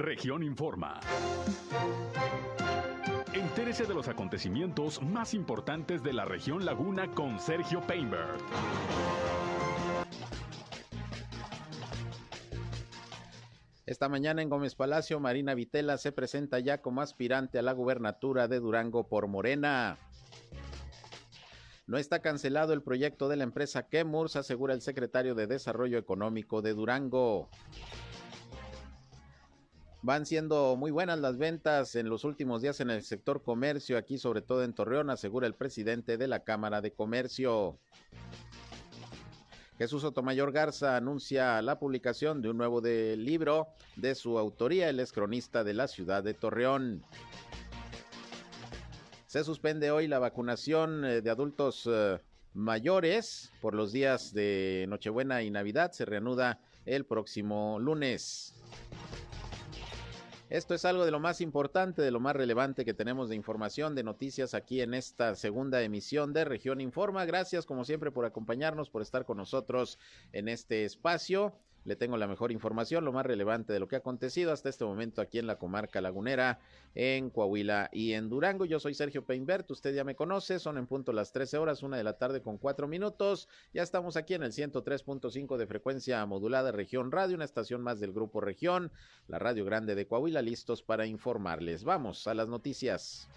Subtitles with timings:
[0.00, 0.98] Región Informa.
[3.34, 8.38] Entérese de los acontecimientos más importantes de la región Laguna con Sergio Painberg.
[13.84, 18.48] Esta mañana en Gómez Palacio, Marina Vitela se presenta ya como aspirante a la gubernatura
[18.48, 19.98] de Durango por Morena.
[21.86, 26.62] No está cancelado el proyecto de la empresa Kemurs, asegura el secretario de Desarrollo Económico
[26.62, 27.50] de Durango.
[30.02, 34.16] Van siendo muy buenas las ventas en los últimos días en el sector comercio, aquí
[34.16, 37.78] sobre todo en Torreón, asegura el presidente de la Cámara de Comercio.
[39.76, 45.12] Jesús Sotomayor Garza anuncia la publicación de un nuevo libro de su autoría, el es
[45.12, 47.02] cronista de la ciudad de Torreón.
[49.26, 52.18] Se suspende hoy la vacunación eh, de adultos eh,
[52.52, 55.92] mayores por los días de Nochebuena y Navidad.
[55.92, 58.59] Se reanuda el próximo lunes.
[60.50, 63.94] Esto es algo de lo más importante, de lo más relevante que tenemos de información,
[63.94, 67.24] de noticias aquí en esta segunda emisión de Región Informa.
[67.24, 70.00] Gracias como siempre por acompañarnos, por estar con nosotros
[70.32, 74.00] en este espacio le tengo la mejor información, lo más relevante de lo que ha
[74.00, 76.60] acontecido hasta este momento aquí en la comarca lagunera,
[76.94, 78.64] en Coahuila y en Durango.
[78.64, 81.96] Yo soy Sergio Peinbert, usted ya me conoce, son en punto las 13 horas, una
[81.96, 83.48] de la tarde con cuatro minutos.
[83.72, 88.12] Ya estamos aquí en el 103.5 de frecuencia modulada Región Radio, una estación más del
[88.12, 88.92] Grupo Región,
[89.28, 91.84] la Radio Grande de Coahuila, listos para informarles.
[91.84, 93.28] Vamos a las noticias.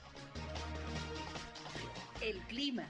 [2.22, 2.90] El clima.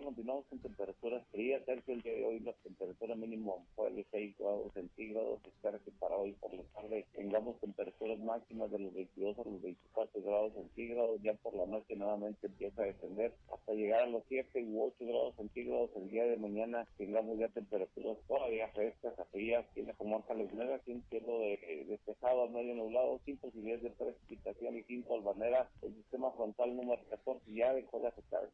[0.00, 1.62] Continuamos con temperaturas frías.
[1.66, 5.40] Sergio, el día de hoy la temperatura mínima fue de 6 grados centígrados.
[5.44, 9.60] Espera que para hoy por la tarde tengamos temperaturas máximas de los 22 a los
[9.60, 11.20] 24 grados centígrados.
[11.22, 14.94] Ya por la noche nuevamente empieza a descender hasta llegar a los 7 u 8
[15.00, 15.90] grados centígrados.
[15.96, 19.66] El día de mañana tengamos ya temperaturas todavía frescas, frías.
[19.74, 23.82] Tiene como hasta las 9 aquí un cielo de, despejado a medio nublado, sin posibilidades
[23.82, 25.68] de precipitación y sin polvanera.
[25.82, 28.48] El sistema frontal número 14 ya dejó de afectar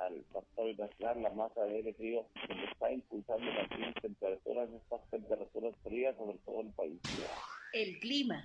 [0.00, 3.68] al factor la masa de aire frío que está impulsando las
[4.00, 7.00] temperaturas, estas temperaturas frías sobre todo el país.
[7.72, 8.44] El clima.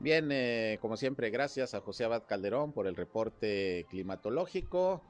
[0.00, 5.02] Bien, eh, como siempre, gracias a José Abad Calderón por el reporte climatológico.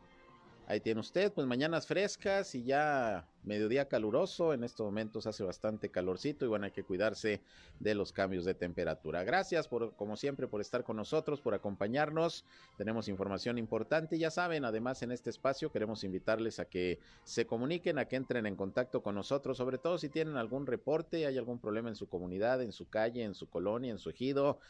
[0.71, 4.55] Ahí tiene usted, pues mañanas frescas y ya mediodía caluroso.
[4.55, 7.41] En estos momentos hace bastante calorcito y bueno, hay que cuidarse
[7.81, 9.25] de los cambios de temperatura.
[9.25, 12.45] Gracias por, como siempre, por estar con nosotros, por acompañarnos.
[12.77, 14.17] Tenemos información importante.
[14.17, 18.47] Ya saben, además en este espacio queremos invitarles a que se comuniquen, a que entren
[18.47, 22.09] en contacto con nosotros, sobre todo si tienen algún reporte, hay algún problema en su
[22.09, 24.61] comunidad, en su calle, en su colonia, en su ejido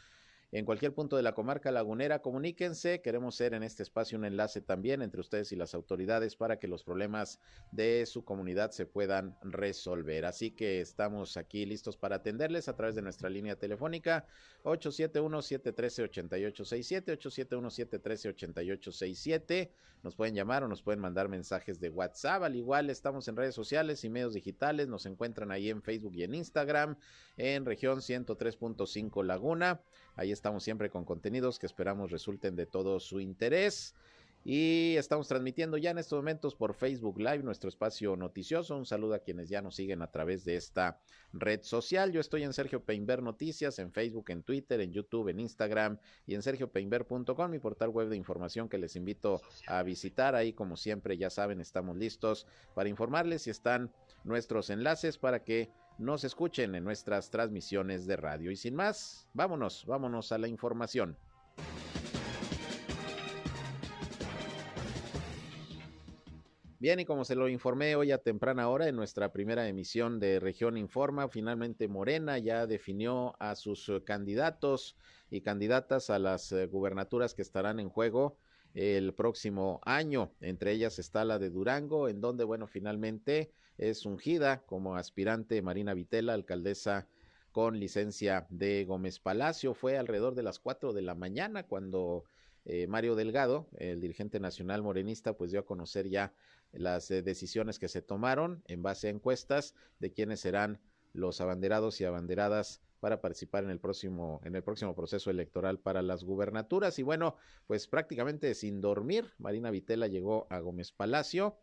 [0.53, 3.01] en cualquier punto de la comarca lagunera, comuníquense.
[3.01, 6.67] Queremos ser en este espacio un enlace también entre ustedes y las autoridades para que
[6.67, 7.39] los problemas
[7.71, 10.25] de su comunidad se puedan resolver.
[10.25, 14.25] Así que estamos aquí listos para atenderles a través de nuestra línea telefónica
[14.63, 19.71] 871-713-8867, 871-713-8867.
[20.03, 22.43] Nos pueden llamar o nos pueden mandar mensajes de WhatsApp.
[22.43, 24.87] Al igual estamos en redes sociales y medios digitales.
[24.87, 26.97] Nos encuentran ahí en Facebook y en Instagram
[27.37, 29.79] en región 103.5 Laguna.
[30.15, 33.95] Ahí estamos siempre con contenidos que esperamos resulten de todo su interés.
[34.43, 38.75] Y estamos transmitiendo ya en estos momentos por Facebook Live nuestro espacio noticioso.
[38.75, 40.99] Un saludo a quienes ya nos siguen a través de esta
[41.31, 42.11] red social.
[42.11, 46.33] Yo estoy en Sergio Peinber Noticias, en Facebook, en Twitter, en YouTube, en Instagram y
[46.33, 50.33] en sergiopeinber.com, mi portal web de información que les invito a visitar.
[50.33, 53.91] Ahí, como siempre, ya saben, estamos listos para informarles y están
[54.23, 55.69] nuestros enlaces para que
[56.01, 58.51] nos escuchen en nuestras transmisiones de radio.
[58.51, 61.15] Y sin más, vámonos, vámonos a la información.
[66.79, 70.39] Bien, y como se lo informé hoy a temprana hora en nuestra primera emisión de
[70.39, 74.97] Región Informa, finalmente Morena ya definió a sus candidatos
[75.29, 78.37] y candidatas a las eh, gubernaturas que estarán en juego
[78.73, 80.31] el próximo año.
[80.41, 83.51] Entre ellas está la de Durango, en donde, bueno, finalmente
[83.81, 87.07] es ungida como aspirante Marina Vitela, alcaldesa
[87.51, 89.73] con licencia de Gómez Palacio.
[89.73, 92.23] Fue alrededor de las cuatro de la mañana cuando
[92.63, 96.31] eh, Mario Delgado, el dirigente nacional morenista, pues dio a conocer ya
[96.71, 100.79] las eh, decisiones que se tomaron en base a encuestas de quiénes serán
[101.13, 106.03] los abanderados y abanderadas para participar en el próximo en el próximo proceso electoral para
[106.03, 107.35] las gubernaturas y bueno,
[107.65, 111.57] pues prácticamente sin dormir, Marina Vitela llegó a Gómez Palacio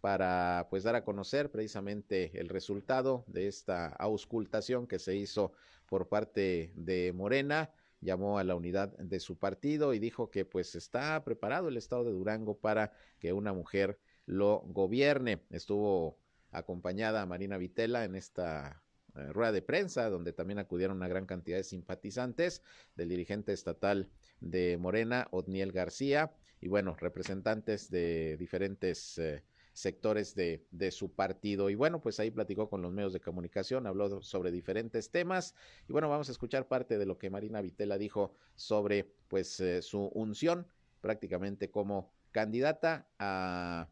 [0.00, 5.52] para pues dar a conocer precisamente el resultado de esta auscultación que se hizo
[5.86, 7.70] por parte de Morena
[8.00, 12.04] llamó a la unidad de su partido y dijo que pues está preparado el estado
[12.04, 15.42] de Durango para que una mujer lo gobierne.
[15.50, 16.18] Estuvo
[16.50, 18.82] acompañada a Marina Vitela en esta
[19.14, 22.62] eh, rueda de prensa, donde también acudieron una gran cantidad de simpatizantes
[22.96, 24.08] del dirigente estatal
[24.40, 31.70] de Morena, Odniel García, y bueno, representantes de diferentes eh, sectores de, su partido.
[31.70, 35.54] Y bueno, pues ahí platicó con los medios de comunicación, habló sobre diferentes temas.
[35.88, 39.82] Y bueno, vamos a escuchar parte de lo que Marina Vitela dijo sobre pues eh,
[39.82, 40.66] su unción
[41.00, 43.88] prácticamente como candidata a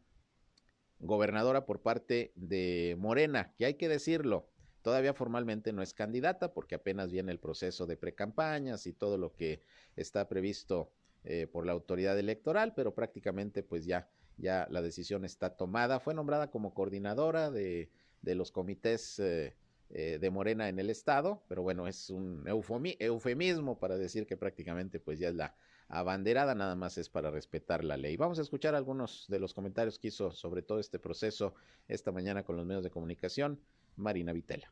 [0.99, 4.49] gobernadora por parte de Morena, que hay que decirlo,
[4.81, 9.33] todavía formalmente no es candidata porque apenas viene el proceso de precampañas y todo lo
[9.33, 9.61] que
[9.95, 10.91] está previsto
[11.23, 14.09] eh, por la autoridad electoral, pero prácticamente pues ya,
[14.39, 15.99] ya la decisión está tomada.
[15.99, 17.89] Fue nombrada como coordinadora de,
[18.21, 19.55] de los comités eh,
[19.91, 24.99] eh, de Morena en el estado, pero bueno, es un eufemismo para decir que prácticamente
[24.99, 25.55] pues ya es la
[25.87, 28.15] abanderada, nada más es para respetar la ley.
[28.15, 31.55] Vamos a escuchar algunos de los comentarios que hizo sobre todo este proceso
[31.87, 33.59] esta mañana con los medios de comunicación
[33.95, 34.71] Marina Vitela.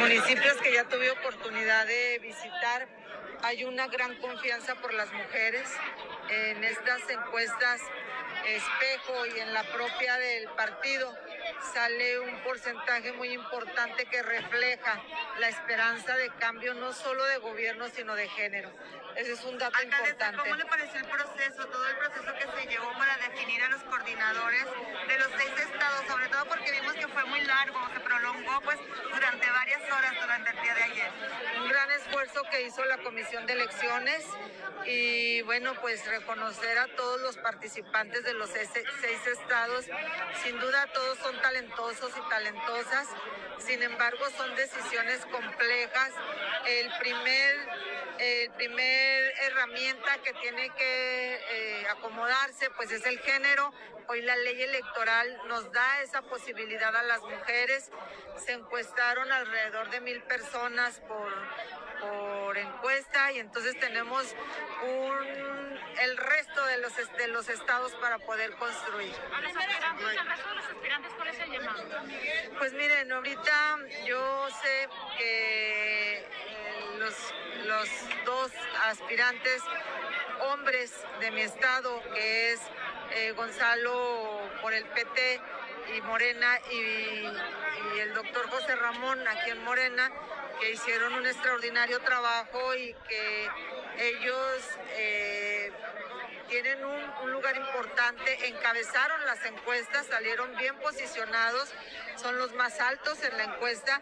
[0.00, 2.88] Municipios que ya tuve oportunidad de visitar,
[3.42, 5.68] hay una gran confianza por las mujeres
[6.30, 7.80] en estas encuestas
[8.46, 11.12] espejo y en la propia del partido
[11.72, 15.02] sale un porcentaje muy importante que refleja
[15.38, 18.70] la esperanza de cambio no solo de gobierno sino de género.
[19.16, 20.38] Ese es un dato importante.
[20.38, 23.82] ¿Cómo le pareció el proceso, todo el proceso que se llevó para definir a los
[23.84, 24.64] coordinadores
[25.08, 28.78] de los seis estados, sobre todo porque vimos que fue muy largo, se prolongó pues
[29.12, 31.10] durante varias horas durante el día de ayer?
[31.58, 34.24] Un gran esfuerzo que hizo la Comisión de Elecciones
[34.86, 38.70] y bueno, pues reconocer a todos los participantes de los seis
[39.26, 39.86] estados.
[40.42, 43.08] Sin duda todos son talentosos y talentosas,
[43.58, 46.12] sin embargo son decisiones complejas.
[46.66, 47.68] El primer
[48.18, 53.72] el primer herramienta que tiene que eh, acomodarse pues es el género.
[54.08, 57.90] Hoy la ley electoral nos da esa posibilidad a las mujeres.
[58.44, 61.32] Se encuestaron alrededor de mil personas por,
[62.00, 64.34] por encuesta y entonces tenemos
[64.82, 65.61] un,
[66.00, 69.14] el resto de los, de los estados para poder construir.
[72.58, 76.26] Pues miren, ahorita yo sé que
[76.98, 77.14] los,
[77.66, 77.88] los
[78.24, 78.52] dos
[78.84, 79.62] aspirantes
[80.50, 82.60] hombres de mi estado, que es
[83.14, 85.40] eh, Gonzalo por el PT
[85.96, 87.24] y Morena y,
[87.98, 90.10] el doctor José Ramón aquí en Morena,
[90.60, 93.48] que hicieron un extraordinario trabajo y que
[93.98, 94.62] ellos
[94.96, 95.70] eh,
[96.48, 101.72] tienen un, un, lugar importante, encabezaron las encuestas, salieron bien posicionados,
[102.16, 104.00] son los más altos en la encuesta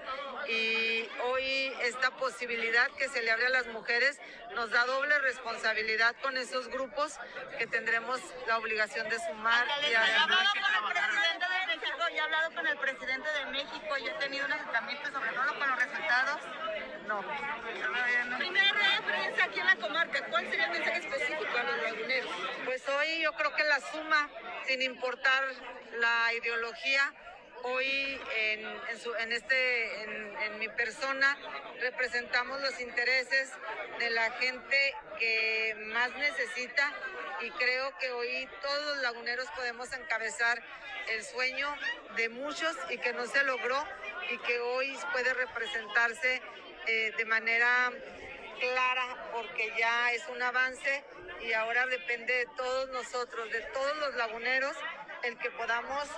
[0.49, 4.21] y hoy esta posibilidad que se le abre a las mujeres
[4.55, 7.19] nos da doble responsabilidad con esos grupos
[7.59, 9.67] que tendremos la obligación de sumar.
[9.89, 13.99] Y hablado con el presidente de México, ya he hablado con el presidente de México
[13.99, 16.41] y he tenido un acercamiento sobre todo con los resultados.
[17.07, 17.25] No.
[18.39, 21.83] Primera rueda de prensa aquí en la comarca, ¿cuál sería el mensaje específico a los
[21.83, 22.30] laguneros?
[22.65, 24.31] Pues hoy yo creo que la suma,
[24.67, 25.44] sin importar
[25.99, 27.12] la ideología,
[27.62, 31.38] hoy en, en, su, en este, en, en, mi persona
[31.81, 33.50] representamos los intereses
[33.99, 36.93] de la gente que más necesita
[37.41, 40.62] y creo que hoy todos los laguneros podemos encabezar
[41.09, 41.75] el sueño
[42.16, 43.85] de muchos y que no se logró
[44.31, 46.40] y que hoy puede representarse
[46.87, 47.93] eh, de manera
[48.61, 51.05] clara porque ya es un avance
[51.47, 54.76] y ahora depende de todos nosotros, de todos los laguneros,
[55.25, 56.09] el que podamos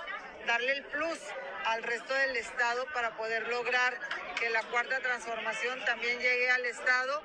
[0.47, 1.19] darle el plus
[1.65, 3.93] al resto del Estado para poder lograr
[4.39, 7.21] que la cuarta transformación también llegue al Estado.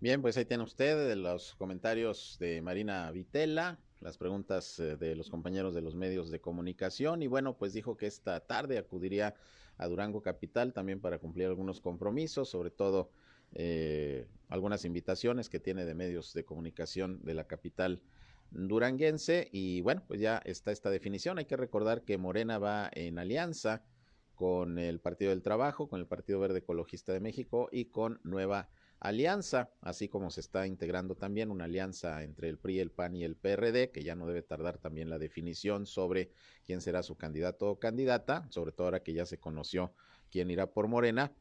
[0.00, 5.30] Bien, pues ahí tiene usted los comentarios de Marina Vitela, las preguntas eh, de los
[5.30, 9.34] compañeros de los medios de comunicación y bueno, pues dijo que esta tarde acudiría
[9.78, 13.10] a Durango Capital también para cumplir algunos compromisos, sobre todo
[13.54, 18.02] eh, algunas invitaciones que tiene de medios de comunicación de la capital
[18.50, 21.38] duranguense y bueno, pues ya está esta definición.
[21.38, 23.82] Hay que recordar que Morena va en alianza
[24.34, 28.68] con el Partido del Trabajo, con el Partido Verde Ecologista de México y con Nueva
[29.00, 33.24] Alianza, así como se está integrando también una alianza entre el PRI, el PAN y
[33.24, 36.30] el PRD, que ya no debe tardar también la definición sobre
[36.64, 39.92] quién será su candidato o candidata, sobre todo ahora que ya se conoció
[40.30, 41.32] quién irá por Morena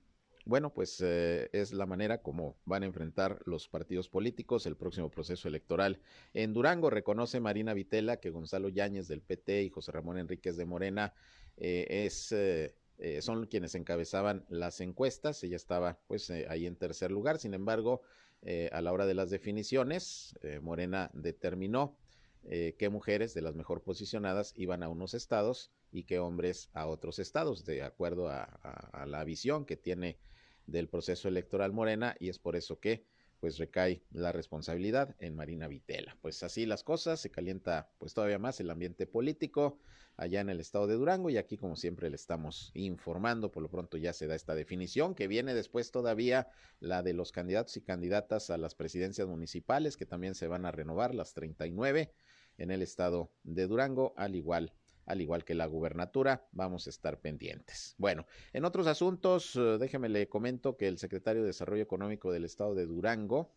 [0.45, 5.09] bueno, pues eh, es la manera como van a enfrentar los partidos políticos el próximo
[5.09, 5.99] proceso electoral.
[6.33, 10.65] En Durango reconoce Marina Vitela que Gonzalo Yáñez del PT y José Ramón Enríquez de
[10.65, 11.13] Morena
[11.57, 15.43] eh, es eh, eh, son quienes encabezaban las encuestas.
[15.43, 17.39] Ella estaba pues eh, ahí en tercer lugar.
[17.39, 18.01] Sin embargo,
[18.41, 21.97] eh, a la hora de las definiciones, Morena determinó
[22.43, 27.19] qué mujeres de las mejor posicionadas iban a unos estados y qué hombres a otros
[27.19, 30.17] estados, de acuerdo a la visión que tiene
[30.67, 32.15] del proceso electoral Morena.
[32.19, 33.05] Y es por eso que
[33.43, 36.17] pues recae la responsabilidad en Marina Vitela.
[36.21, 39.79] Pues así las cosas, se calienta pues todavía más el ambiente político
[40.15, 43.69] allá en el estado de Durango y aquí como siempre le estamos informando, por lo
[43.69, 46.47] pronto ya se da esta definición que viene después todavía
[46.79, 50.71] la de los candidatos y candidatas a las presidencias municipales que también se van a
[50.71, 52.13] renovar las 39
[52.57, 54.71] en el estado de Durango, al igual
[55.05, 57.95] al igual que la gubernatura, vamos a estar pendientes.
[57.97, 62.45] Bueno, en otros asuntos, eh, déjeme le comento que el secretario de Desarrollo Económico del
[62.45, 63.51] estado de Durango,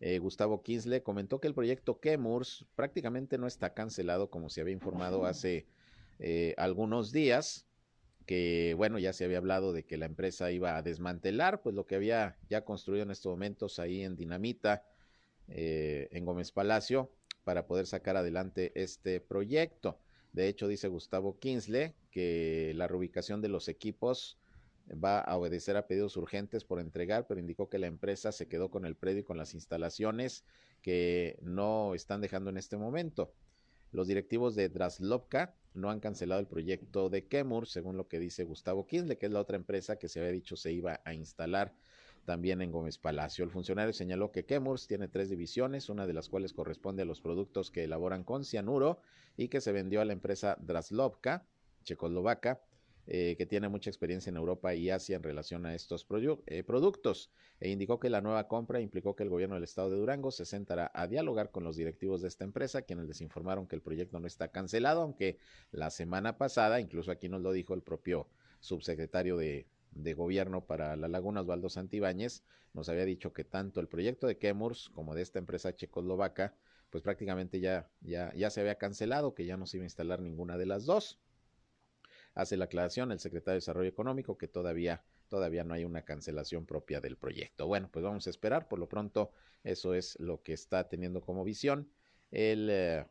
[0.00, 4.74] eh, Gustavo Kinsle, comentó que el proyecto Kemurs prácticamente no está cancelado como se había
[4.74, 5.66] informado hace
[6.18, 7.66] eh, algunos días,
[8.26, 11.86] que bueno, ya se había hablado de que la empresa iba a desmantelar, pues lo
[11.86, 14.84] que había ya construido en estos momentos ahí en Dinamita,
[15.48, 17.10] en Gómez Palacio,
[17.44, 19.98] para poder sacar adelante este proyecto.
[20.32, 24.38] De hecho, dice Gustavo Kinsley que la reubicación de los equipos
[24.92, 28.70] va a obedecer a pedidos urgentes por entregar, pero indicó que la empresa se quedó
[28.70, 30.44] con el predio y con las instalaciones
[30.80, 33.32] que no están dejando en este momento.
[33.92, 38.44] Los directivos de Draslovka no han cancelado el proyecto de Kemur, según lo que dice
[38.44, 41.74] Gustavo Kinsley, que es la otra empresa que se había dicho se iba a instalar
[42.24, 43.44] también en Gómez Palacio.
[43.44, 47.20] El funcionario señaló que Kemurs tiene tres divisiones, una de las cuales corresponde a los
[47.20, 49.00] productos que elaboran con cianuro
[49.36, 51.46] y que se vendió a la empresa Draslovka,
[51.84, 52.60] checoslovaca,
[53.08, 56.06] eh, que tiene mucha experiencia en Europa y Asia en relación a estos
[56.46, 59.96] eh, productos, e indicó que la nueva compra implicó que el gobierno del estado de
[59.96, 63.74] Durango se sentará a dialogar con los directivos de esta empresa, quienes les informaron que
[63.74, 65.38] el proyecto no está cancelado, aunque
[65.72, 68.28] la semana pasada, incluso aquí nos lo dijo el propio
[68.60, 73.88] subsecretario de, de gobierno para la laguna, Osvaldo Santibáñez, nos había dicho que tanto el
[73.88, 76.54] proyecto de Kemurs como de esta empresa checoslovaca,
[76.90, 80.20] pues prácticamente ya, ya, ya se había cancelado, que ya no se iba a instalar
[80.20, 81.18] ninguna de las dos.
[82.34, 86.64] Hace la aclaración el secretario de Desarrollo Económico que todavía, todavía no hay una cancelación
[86.64, 87.66] propia del proyecto.
[87.66, 88.68] Bueno, pues vamos a esperar.
[88.68, 89.32] Por lo pronto,
[89.64, 91.90] eso es lo que está teniendo como visión
[92.30, 93.06] el eh,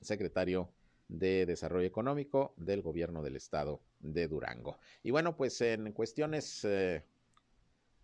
[0.00, 0.72] secretario
[1.08, 4.78] de Desarrollo Económico del Gobierno del Estado de Durango.
[5.02, 7.04] Y bueno, pues en cuestiones eh,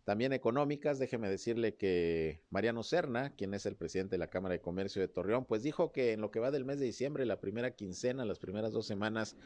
[0.05, 4.61] también económicas, déjeme decirle que Mariano Serna, quien es el presidente de la Cámara de
[4.61, 7.41] Comercio de Torreón, pues dijo que en lo que va del mes de diciembre, la
[7.41, 9.37] primera quincena, las primeras dos semanas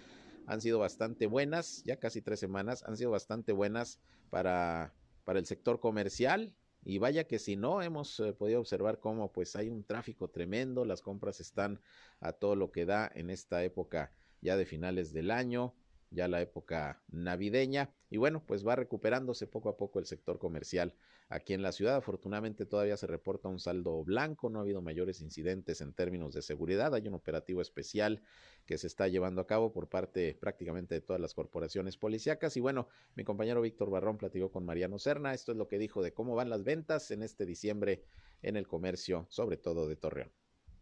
[0.46, 4.92] han sido bastante buenas, ya casi tres semanas, han sido bastante buenas para,
[5.24, 6.54] para el sector comercial.
[6.84, 10.84] Y vaya que si no, hemos eh, podido observar cómo pues hay un tráfico tremendo,
[10.84, 11.80] las compras están
[12.20, 15.74] a todo lo que da en esta época ya de finales del año,
[16.10, 20.94] ya la época navideña y bueno, pues va recuperándose poco a poco el sector comercial
[21.28, 21.96] aquí en la ciudad.
[21.96, 26.42] Afortunadamente todavía se reporta un saldo blanco, no ha habido mayores incidentes en términos de
[26.42, 26.92] seguridad.
[26.94, 28.20] Hay un operativo especial
[28.66, 32.56] que se está llevando a cabo por parte prácticamente de todas las corporaciones policíacas.
[32.56, 35.32] Y bueno, mi compañero Víctor Barrón platicó con Mariano Serna.
[35.32, 38.04] Esto es lo que dijo de cómo van las ventas en este diciembre
[38.42, 40.32] en el comercio, sobre todo de Torreón.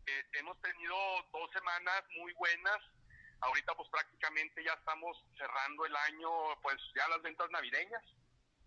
[0.07, 0.95] Eh, hemos tenido
[1.33, 2.98] dos semanas muy buenas
[3.41, 8.03] Ahorita pues prácticamente ya estamos cerrando el año, pues ya las ventas navideñas.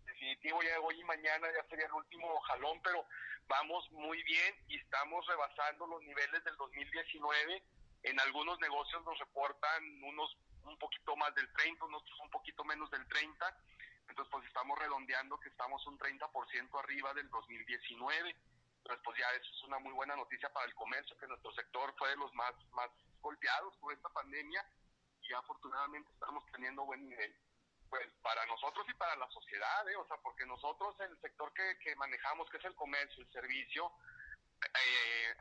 [0.06, 3.06] Definitivo ya hoy y mañana ya sería el último jalón, pero
[3.48, 7.64] vamos muy bien y estamos rebasando los niveles del 2019.
[8.04, 12.90] En algunos negocios nos reportan unos un poquito más del 30, nosotros un poquito menos
[12.92, 13.58] del 30.
[14.08, 18.36] Entonces pues estamos redondeando que estamos un 30% arriba del 2019.
[18.78, 21.94] Entonces pues ya eso es una muy buena noticia para el comercio, que nuestro sector
[21.98, 22.90] fue de los más, más
[23.22, 24.66] golpeados por esta pandemia
[25.22, 27.36] y afortunadamente estamos teniendo buen nivel.
[27.90, 29.96] Pues para nosotros y para la sociedad, ¿eh?
[29.96, 33.92] o sea, porque nosotros el sector que, que manejamos, que es el comercio, el servicio,
[34.64, 35.36] eh,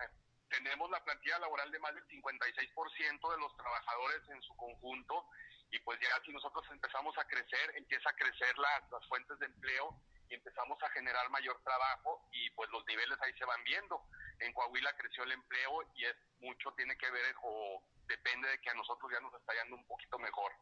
[0.49, 5.27] tenemos la plantilla laboral de más del 56% de los trabajadores en su conjunto
[5.71, 9.47] y pues ya si nosotros empezamos a crecer, empieza a crecer las, las fuentes de
[9.47, 9.97] empleo
[10.29, 14.05] y empezamos a generar mayor trabajo y pues los niveles ahí se van viendo
[14.41, 18.71] en Coahuila creció el empleo y es mucho tiene que ver o depende de que
[18.71, 20.53] a nosotros ya nos está yendo un poquito mejor.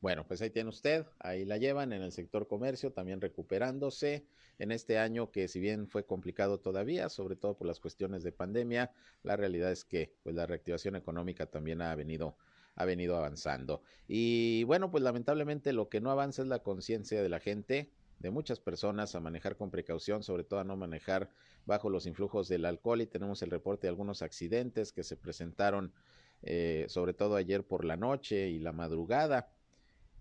[0.00, 4.26] Bueno, pues ahí tiene usted, ahí la llevan en el sector comercio, también recuperándose
[4.58, 8.32] en este año que si bien fue complicado todavía, sobre todo por las cuestiones de
[8.32, 12.36] pandemia, la realidad es que pues la reactivación económica también ha venido
[12.76, 13.82] ha venido avanzando.
[14.08, 17.90] Y bueno, pues lamentablemente lo que no avanza es la conciencia de la gente,
[18.24, 21.28] de muchas personas a manejar con precaución, sobre todo a no manejar
[21.66, 25.92] bajo los influjos del alcohol y tenemos el reporte de algunos accidentes que se presentaron
[26.42, 29.50] eh, sobre todo ayer por la noche y la madrugada.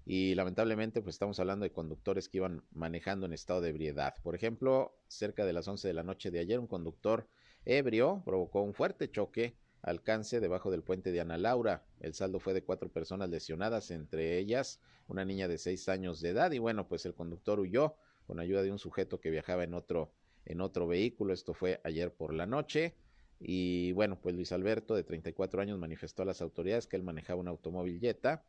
[0.06, 4.16] y lamentablemente pues estamos hablando de conductores que iban manejando en estado de ebriedad.
[4.22, 7.26] Por ejemplo, cerca de las 11 de la noche de ayer un conductor
[7.64, 11.86] ebrio provocó un fuerte choque alcance debajo del puente de Ana Laura.
[12.00, 16.30] El saldo fue de cuatro personas lesionadas, entre ellas una niña de seis años de
[16.30, 19.76] edad y bueno, pues el conductor huyó con ayuda de un sujeto que viajaba en
[19.76, 20.12] otro
[20.46, 21.34] en otro vehículo.
[21.34, 22.96] Esto fue ayer por la noche.
[23.40, 27.40] Y bueno, pues Luis Alberto, de 34 años, manifestó a las autoridades que él manejaba
[27.40, 28.44] un automóvil Jetta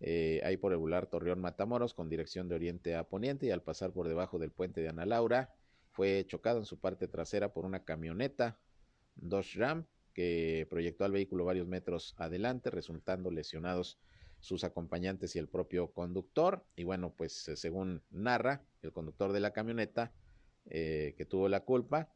[0.00, 3.92] eh, ahí por el Torreón Matamoros con dirección de oriente a poniente y al pasar
[3.92, 5.54] por debajo del puente de Ana Laura
[5.90, 8.58] fue chocado en su parte trasera por una camioneta
[9.14, 13.98] Dodge Ram que proyectó al vehículo varios metros adelante resultando lesionados
[14.40, 19.40] sus acompañantes y el propio conductor y bueno pues eh, según narra el conductor de
[19.40, 20.14] la camioneta
[20.70, 22.10] eh, que tuvo la culpa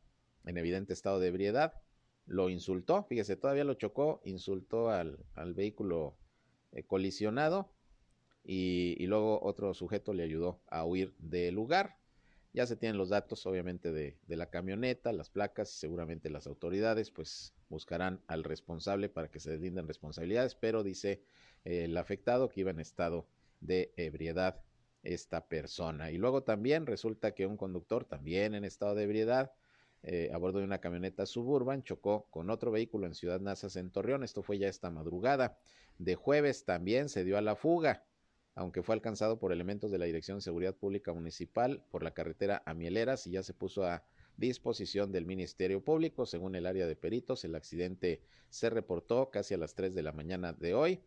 [0.47, 1.75] en evidente estado de ebriedad
[2.25, 6.17] lo insultó fíjese todavía lo chocó insultó al, al vehículo
[6.73, 7.71] eh, colisionado
[8.45, 12.00] y, luego otro sujeto le ayudó a huir del lugar.
[12.53, 17.55] Ya se tienen los datos, obviamente, de, la camioneta, las placas, seguramente las autoridades, pues
[17.69, 21.23] buscarán al responsable para que se deslinden responsabilidades, pero dice
[21.65, 23.29] el afectado que iba en estado
[23.61, 24.63] de ebriedad
[25.03, 26.11] esta persona.
[26.11, 29.53] Y luego también resulta que un conductor, también en estado de ebriedad,
[30.03, 33.91] eh, a bordo de una camioneta suburban, chocó con otro vehículo en Ciudad Nazas en
[33.91, 34.25] Torreón.
[34.25, 35.59] Esto fue ya esta madrugada
[35.99, 38.03] de jueves también se dio a la fuga,
[38.55, 42.63] aunque fue alcanzado por elementos de la Dirección de Seguridad Pública Municipal por la carretera
[42.67, 44.05] a Mieleras y ya se puso a
[44.37, 46.27] disposición del Ministerio Público.
[46.27, 50.13] Según el área de peritos, el accidente se reportó casi a las 3 de la
[50.13, 51.01] mañana de hoy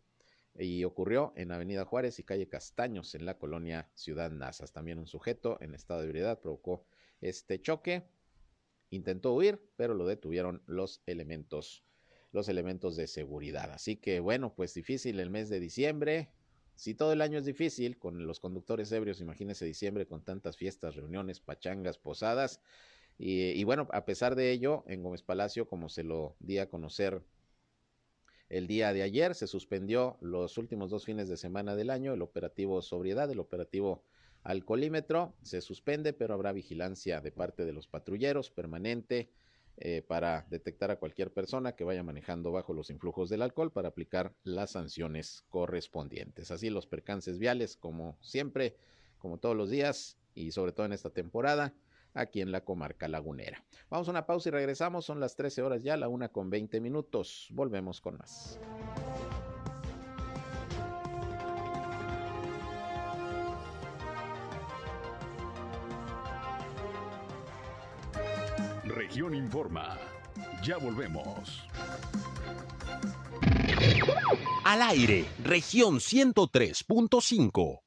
[0.56, 4.72] y ocurrió en Avenida Juárez y calle Castaños en la colonia Ciudad Nazas.
[4.72, 6.86] También un sujeto en estado de ebriedad provocó
[7.20, 8.04] este choque.
[8.90, 11.84] Intentó huir, pero lo detuvieron los elementos
[12.34, 13.70] los elementos de seguridad.
[13.70, 16.30] Así que bueno, pues difícil el mes de diciembre.
[16.74, 20.96] Si todo el año es difícil con los conductores ebrios, imagínese diciembre con tantas fiestas,
[20.96, 22.60] reuniones, pachangas, posadas.
[23.16, 27.22] Y, bueno, a pesar de ello, en Gómez Palacio, como se lo di a conocer
[28.48, 32.22] el día de ayer, se suspendió los últimos dos fines de semana del año el
[32.22, 34.02] operativo sobriedad, el operativo
[34.42, 35.34] alcoholímetro.
[35.42, 39.30] Se suspende, pero habrá vigilancia de parte de los patrulleros permanente
[39.76, 43.88] eh, para detectar a cualquier persona que vaya manejando bajo los influjos del alcohol para
[43.88, 46.52] aplicar las sanciones correspondientes.
[46.52, 48.76] Así los percances viales, como siempre,
[49.18, 51.74] como todos los días y sobre todo en esta temporada,
[52.14, 53.64] aquí en la comarca lagunera.
[53.90, 55.04] Vamos a una pausa y regresamos.
[55.04, 57.48] Son las 13 horas ya, la una con 20 minutos.
[57.50, 58.60] Volvemos con más.
[69.14, 69.96] Región Informa.
[70.64, 71.62] Ya volvemos.
[74.64, 77.82] Al aire, región 103.5.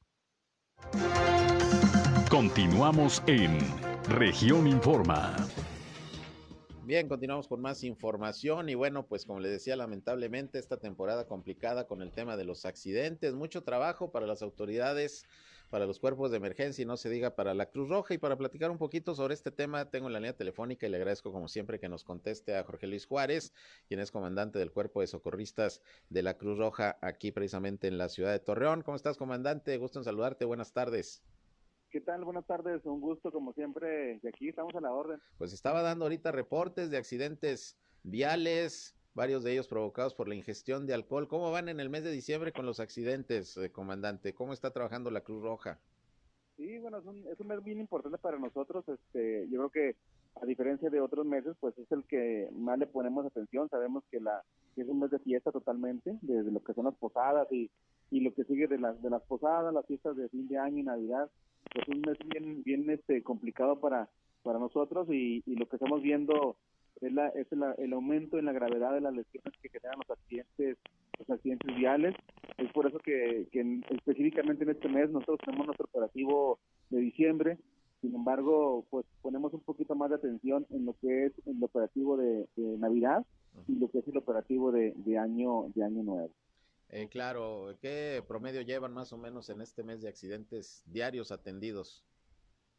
[2.30, 3.58] Continuamos en
[4.08, 5.36] región Informa.
[6.84, 11.86] Bien, continuamos con más información y bueno, pues como les decía, lamentablemente esta temporada complicada
[11.86, 15.26] con el tema de los accidentes, mucho trabajo para las autoridades
[15.70, 18.14] para los cuerpos de emergencia y no se diga para la Cruz Roja.
[18.14, 21.32] Y para platicar un poquito sobre este tema, tengo la línea telefónica y le agradezco
[21.32, 23.52] como siempre que nos conteste a Jorge Luis Juárez,
[23.86, 28.08] quien es comandante del Cuerpo de Socorristas de la Cruz Roja aquí precisamente en la
[28.08, 28.82] ciudad de Torreón.
[28.82, 29.76] ¿Cómo estás, comandante?
[29.76, 30.44] Gusto en saludarte.
[30.44, 31.22] Buenas tardes.
[31.90, 32.22] ¿Qué tal?
[32.24, 34.18] Buenas tardes, un gusto como siempre.
[34.20, 35.20] De aquí estamos a la orden.
[35.38, 40.86] Pues estaba dando ahorita reportes de accidentes viales, varios de ellos provocados por la ingestión
[40.86, 41.26] de alcohol.
[41.26, 44.32] ¿Cómo van en el mes de diciembre con los accidentes, eh, comandante?
[44.32, 45.80] ¿Cómo está trabajando la Cruz Roja?
[46.56, 48.88] Sí, bueno, es un, es un mes bien importante para nosotros.
[48.88, 49.96] Este, yo creo que
[50.40, 53.68] a diferencia de otros meses, pues es el que más le ponemos atención.
[53.68, 54.44] Sabemos que la
[54.76, 57.68] es un mes de fiesta totalmente, desde lo que son las posadas y,
[58.12, 60.78] y lo que sigue de las de las posadas, las fiestas de fin de año
[60.78, 61.28] y Navidad.
[61.74, 64.08] Pues un mes bien bien este complicado para
[64.44, 66.56] para nosotros y, y lo que estamos viendo
[67.00, 70.78] es, la, es el aumento en la gravedad de las lesiones que generan los accidentes
[71.18, 72.14] los accidentes viales.
[72.56, 73.48] Es por eso que,
[73.90, 76.58] específicamente en este mes nosotros tenemos nuestro operativo
[76.90, 77.58] de diciembre.
[78.00, 82.16] Sin embargo, pues ponemos un poquito más de atención en lo que es el operativo
[82.16, 83.26] de, Navidad
[83.66, 86.30] y lo que es el operativo de, año de año nuevo.
[86.90, 92.04] Eh, claro, ¿qué promedio llevan más o menos en este mes de accidentes diarios atendidos?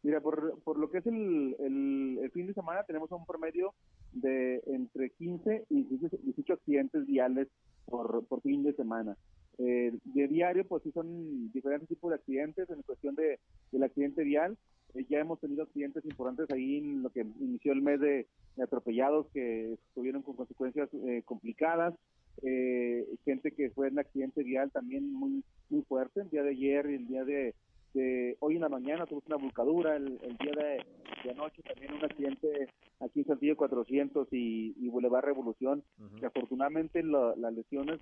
[0.02, 3.74] Mira, por, por lo que es el, el, fin de semana tenemos un promedio
[4.14, 7.48] de entre 15 y 18 accidentes viales
[7.86, 9.16] por, por fin de semana.
[9.58, 12.70] Eh, de diario, pues sí son diferentes tipos de accidentes.
[12.70, 13.40] En cuestión de,
[13.72, 14.58] del accidente vial,
[14.96, 18.28] eh, ya hemos tenido accidentes importantes ahí en lo que inició el mes de,
[18.62, 21.94] atropellados que estuvieron con consecuencias eh, complicadas.
[22.42, 26.90] eh, gente que fue en accidente vial también muy muy fuerte, el día de ayer
[26.90, 27.54] y el día de,
[27.94, 32.68] hoy en la mañana tuvimos una volcadura, el, día de, anoche también un accidente
[33.00, 35.84] aquí en Santillo 400 y, y Boulevard Revolución,
[36.20, 38.00] que afortunadamente las lesiones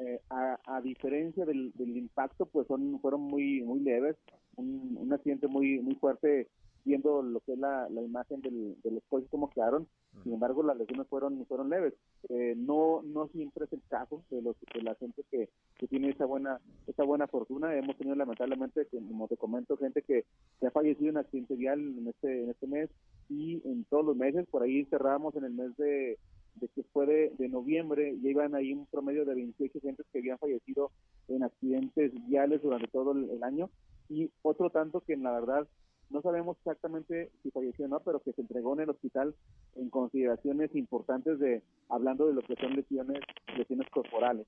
[0.00, 4.16] eh, a, diferencia del, impacto, pues son fueron muy muy leves,
[4.56, 6.48] un, un accidente muy muy fuerte
[6.84, 9.86] viendo lo que es la, imagen del, de los coches como quedaron,
[10.22, 11.94] sin embargo las lesiones fueron fueron leves.
[12.28, 16.10] Eh, no no siempre es el caso de los de la gente que, que tiene
[16.10, 17.74] esa buena esa buena fortuna.
[17.74, 20.24] Hemos tenido lamentablemente, como te comento, gente que,
[20.60, 22.90] que ha fallecido en accidente vial en este en este mes
[23.28, 24.46] y en todos los meses.
[24.50, 26.18] Por ahí cerramos en el mes de
[26.60, 30.90] de que fue de, noviembre, llegan ahí un promedio de 28 gente que habían fallecido
[31.28, 33.70] en accidentes viales durante todo el, año
[34.08, 35.68] y otro tanto que en la verdad
[36.10, 39.34] no sabemos exactamente si falleció o no, pero que se entregó en el hospital
[39.76, 43.20] en consideraciones importantes de hablando de lo que son lesiones,
[43.56, 44.46] lesiones corporales.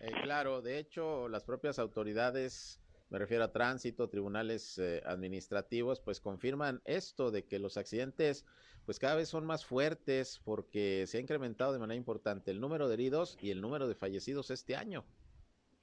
[0.00, 6.20] Eh, claro, de hecho, las propias autoridades, me refiero a tránsito, tribunales eh, administrativos, pues
[6.20, 8.44] confirman esto de que los accidentes
[8.84, 12.88] pues cada vez son más fuertes porque se ha incrementado de manera importante el número
[12.88, 15.04] de heridos y el número de fallecidos este año.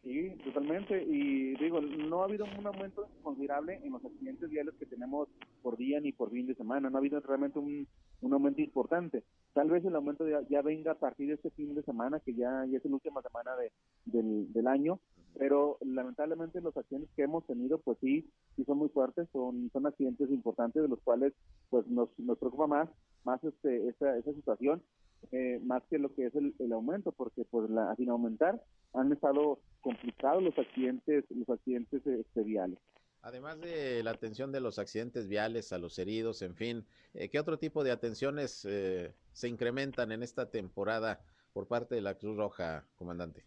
[0.05, 1.03] Sí, totalmente.
[1.03, 5.27] Y digo, no ha habido un aumento considerable en los accidentes viales que tenemos
[5.63, 6.91] por día ni por fin de semana.
[6.91, 7.87] No ha habido realmente un,
[8.21, 9.23] un aumento importante.
[9.53, 12.65] Tal vez el aumento ya, venga a partir de este fin de semana, que ya,
[12.69, 13.71] ya es la última semana de,
[14.05, 14.99] del, del año,
[15.39, 19.87] pero lamentablemente los accidentes que hemos tenido, pues sí, sí son muy fuertes, son, son
[19.87, 21.33] accidentes importantes de los cuales
[21.71, 22.89] pues nos, nos preocupa más,
[23.23, 24.83] más este, esa, esa situación,
[25.31, 28.61] eh, más que lo que es el, el aumento, porque pues la, sin aumentar
[28.93, 32.79] han estado complicados los accidentes, los accidentes este, viales.
[33.21, 37.39] Además de la atención de los accidentes viales, a los heridos, en fin, eh, ¿qué
[37.39, 41.21] otro tipo de atenciones eh, se incrementan en esta temporada
[41.53, 43.43] por parte de la Cruz Roja, comandante?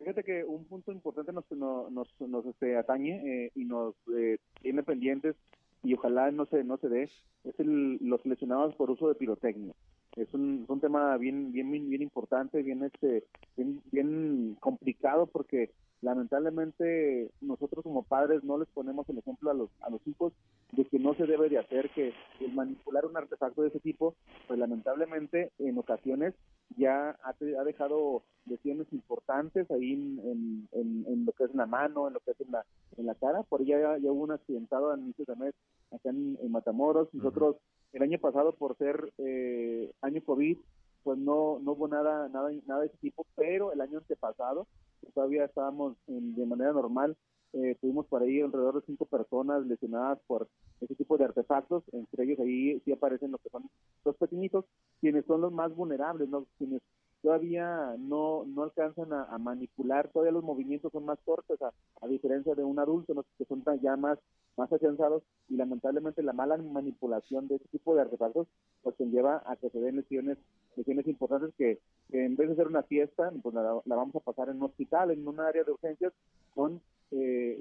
[0.00, 4.82] Fíjate que un punto importante nos, nos, nos, este, atañe eh, y nos eh, tiene
[4.82, 5.36] pendientes
[5.82, 7.02] y ojalá no se no se dé
[7.44, 9.74] es el, los lesionados por uso de pirotecnia
[10.16, 13.24] es un, un tema bien bien bien importante bien este
[13.56, 15.70] bien, bien complicado porque
[16.02, 20.32] lamentablemente nosotros como padres no les ponemos el ejemplo a los a los hijos
[20.72, 24.14] de que no se debe de hacer que el manipular un artefacto de ese tipo
[24.46, 26.34] pues lamentablemente en ocasiones
[26.76, 32.08] ya ha, ha dejado lesiones importantes ahí en, en, en, lo que es la mano
[32.08, 32.64] en lo que es en la
[32.96, 33.42] en la cara.
[33.42, 35.54] Por ya, ya hubo un accidentado a inicios de mes
[35.90, 37.12] acá en, Matamoros.
[37.12, 37.56] Nosotros
[37.92, 40.58] el año pasado por ser eh, año covid
[41.02, 44.66] pues no no hubo nada nada nada de ese tipo pero el año antepasado
[45.14, 47.16] todavía estábamos de manera normal.
[47.52, 50.48] Eh, tuvimos por ahí alrededor de cinco personas lesionadas por
[50.80, 53.68] ese tipo de artefactos, entre ellos ahí sí aparecen los que son
[54.04, 54.64] los pequeñitos,
[55.00, 56.46] quienes son los más vulnerables, ¿no?
[56.58, 56.80] quienes
[57.22, 62.62] todavía no, no alcanzan a, manipular, todavía los movimientos son más cortos, a, diferencia de
[62.62, 63.24] un adulto, ¿no?
[63.36, 64.20] que son ya más,
[64.56, 68.46] más afianzados, y lamentablemente la mala manipulación de ese tipo de artefactos
[68.82, 70.38] pues lleva a que se den lesiones,
[70.76, 71.78] lesiones importantes que,
[72.10, 75.26] en vez de ser una fiesta, pues la, vamos a pasar en un hospital, en
[75.26, 76.12] un área de urgencias,
[76.54, 76.80] con
[77.12, 77.58] eh,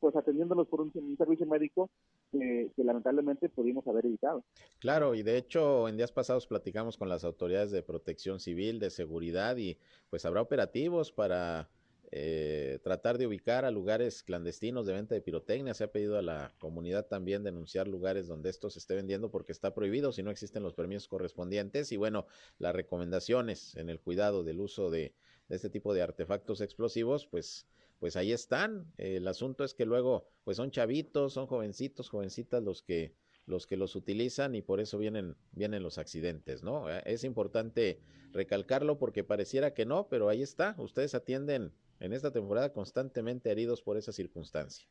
[0.00, 1.88] pues atendiéndolos por un, servicio médico
[2.30, 4.42] que lamentablemente pudimos haber evitado.
[4.80, 8.90] Claro, y de hecho en días pasados platicamos con las autoridades de protección civil, de
[8.90, 9.78] seguridad y
[10.10, 11.68] pues habrá operativos para
[12.16, 15.74] eh, tratar de ubicar a lugares clandestinos de venta de pirotecnia.
[15.74, 19.50] Se ha pedido a la comunidad también denunciar lugares donde esto se esté vendiendo porque
[19.50, 21.90] está prohibido si no existen los permisos correspondientes.
[21.90, 25.12] Y bueno, las recomendaciones en el cuidado del uso de,
[25.48, 27.66] este tipo de artefactos explosivos, pues
[27.98, 28.92] pues ahí están.
[28.96, 33.76] El asunto es que luego, pues son chavitos, son jovencitos, jovencitas los que los que
[33.76, 36.88] los utilizan y por eso vienen vienen los accidentes, ¿no?
[36.88, 37.98] Eh, es importante
[38.32, 40.76] recalcarlo porque pareciera que no, pero ahí está.
[40.78, 41.72] Ustedes atienden
[42.04, 44.86] en esta temporada constantemente heridos por esa circunstancia.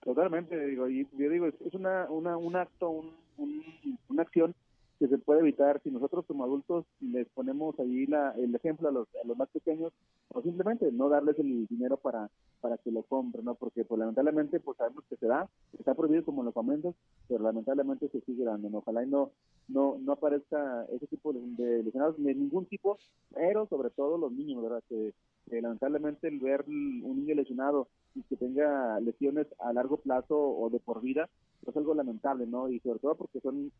[0.00, 4.54] Totalmente, digo, y yo digo, es una, una un acto, un, una acción
[4.98, 8.92] que se puede evitar si nosotros como adultos les ponemos ahí la, el ejemplo a
[8.92, 9.92] los, a los más pequeños
[10.28, 12.30] o simplemente no darles el dinero para
[12.64, 13.56] para que lo compren, ¿no?
[13.56, 15.46] Porque pues lamentablemente pues sabemos que se da,
[15.78, 16.94] está prohibido como lo comentas,
[17.28, 18.78] pero lamentablemente se sigue dando, ¿no?
[18.78, 19.32] Ojalá y no
[19.68, 22.96] no no aparezca ese tipo de, lesionados de ningún tipo,
[23.34, 24.82] pero sobre todo los niños, ¿verdad?
[24.88, 25.12] Que,
[25.60, 30.80] lamentablemente el ver un niño lesionado y que tenga lesiones a largo plazo o de
[30.80, 31.28] por vida,
[31.70, 32.68] es algo lamentable, ¿no?
[32.68, 33.72] Y sobre todo porque son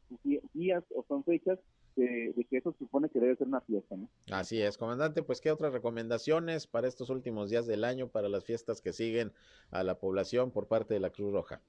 [0.53, 1.59] días o son fechas
[1.97, 4.09] de, que eso supone que debe ser una fiesta, ¿no?
[4.31, 8.44] Así es, comandante, pues ¿qué otras recomendaciones para estos últimos días del año, para las
[8.44, 9.33] fiestas que siguen
[9.70, 11.61] a la población por parte de la Cruz Roja?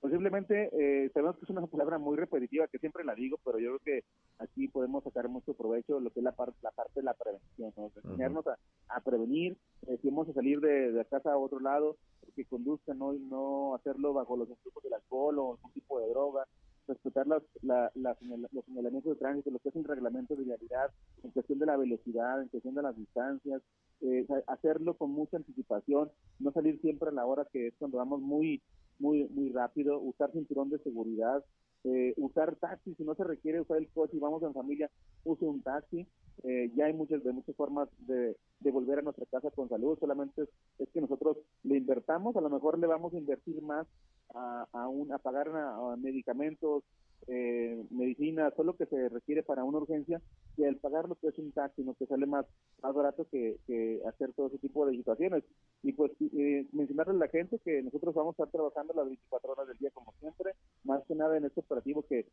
[0.00, 3.76] Posiblemente, eh, sabemos que es una palabra muy repetitiva, que siempre la digo, pero yo
[3.76, 4.04] creo que
[4.40, 7.14] aquí podemos sacar mucho provecho de lo que es la, parte la parte de la
[7.14, 7.90] prevención, ¿no?
[7.94, 11.96] enseñarnos a, a, prevenir, eh, si vamos a salir de, de, casa a otro lado,
[12.34, 13.14] que conduzcan, ¿no?
[13.14, 16.46] y no hacerlo bajo los influjos del alcohol o algún tipo de droga,
[16.86, 18.16] respetar las, la, la,
[18.52, 20.90] los señalamientos de tránsito, lo que es un reglamento de vialidad,
[21.22, 23.62] en cuestión de la velocidad, en cuestión de las distancias,
[24.00, 28.20] eh, hacerlo con mucha anticipación, no salir siempre a la hora que es cuando vamos
[28.20, 28.62] muy,
[28.98, 31.44] muy, muy rápido, usar cinturón de seguridad,
[31.84, 34.90] eh, usar taxi, si no se requiere usar el coche y vamos en familia,
[35.24, 36.06] use un taxi.
[36.42, 39.98] Eh, ya hay muchas de muchas formas de, de, volver a nuestra casa con salud,
[39.98, 40.44] solamente
[40.78, 43.86] es, que nosotros le invertamos, a lo mejor le vamos a invertir más
[44.34, 45.50] a, a, un, a pagar
[45.98, 46.84] medicamentos,
[47.26, 50.20] eh, medicina, solo que se requiere para una urgencia,
[50.56, 52.46] y el pagar lo que es un taxi, no que sale más,
[52.82, 55.44] más barato que, que hacer todo ese tipo de situaciones.
[55.82, 59.52] Y pues eh, mencionarle a la gente que nosotros vamos a estar trabajando las 24
[59.52, 60.52] horas del día como siempre,
[60.84, 62.26] más que nada en este operativo que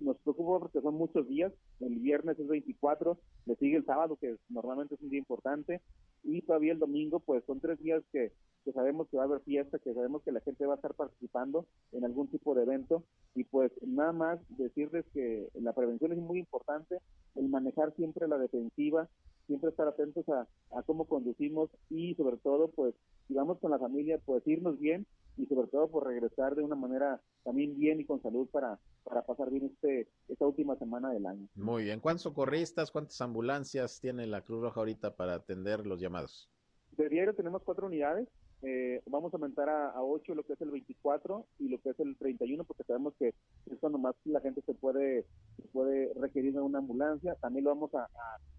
[0.00, 4.36] nos preocupa porque son muchos días, el viernes es 24, le sigue el sábado que
[4.48, 5.80] normalmente es un día importante
[6.22, 8.32] y todavía el domingo pues son tres días que,
[8.64, 10.94] que sabemos que va a haber fiesta, que sabemos que la gente va a estar
[10.94, 13.04] participando en algún tipo de evento
[13.34, 16.98] y pues nada más decirles que la prevención es muy importante,
[17.34, 19.08] el manejar siempre la defensiva,
[19.46, 22.94] siempre estar atentos a, a cómo conducimos y sobre todo pues
[23.28, 26.76] si vamos con la familia pues irnos bien y sobre todo por regresar de una
[26.76, 31.26] manera también bien y con salud para, para pasar bien este esta última semana del
[31.26, 31.48] año.
[31.54, 36.50] Muy bien, ¿cuántos socorristas, cuántas ambulancias tiene la Cruz Roja ahorita para atender los llamados?
[36.96, 38.28] De diario tenemos cuatro unidades,
[38.66, 41.90] eh, vamos a aumentar a, a 8 lo que es el 24 y lo que
[41.90, 46.14] es el 31 porque sabemos que es cuando más la gente se puede se puede
[46.14, 47.34] requerir de una ambulancia.
[47.42, 48.08] También lo vamos a,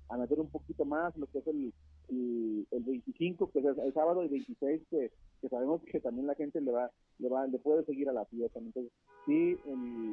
[0.09, 1.73] a, meter un poquito más lo que es el,
[2.09, 5.11] el, 25 que es el, sábado y 26 que,
[5.49, 6.89] sabemos que también la gente le va
[7.19, 8.59] le va le puede seguir a la fiesta.
[8.59, 8.91] Entonces
[9.25, 9.57] sí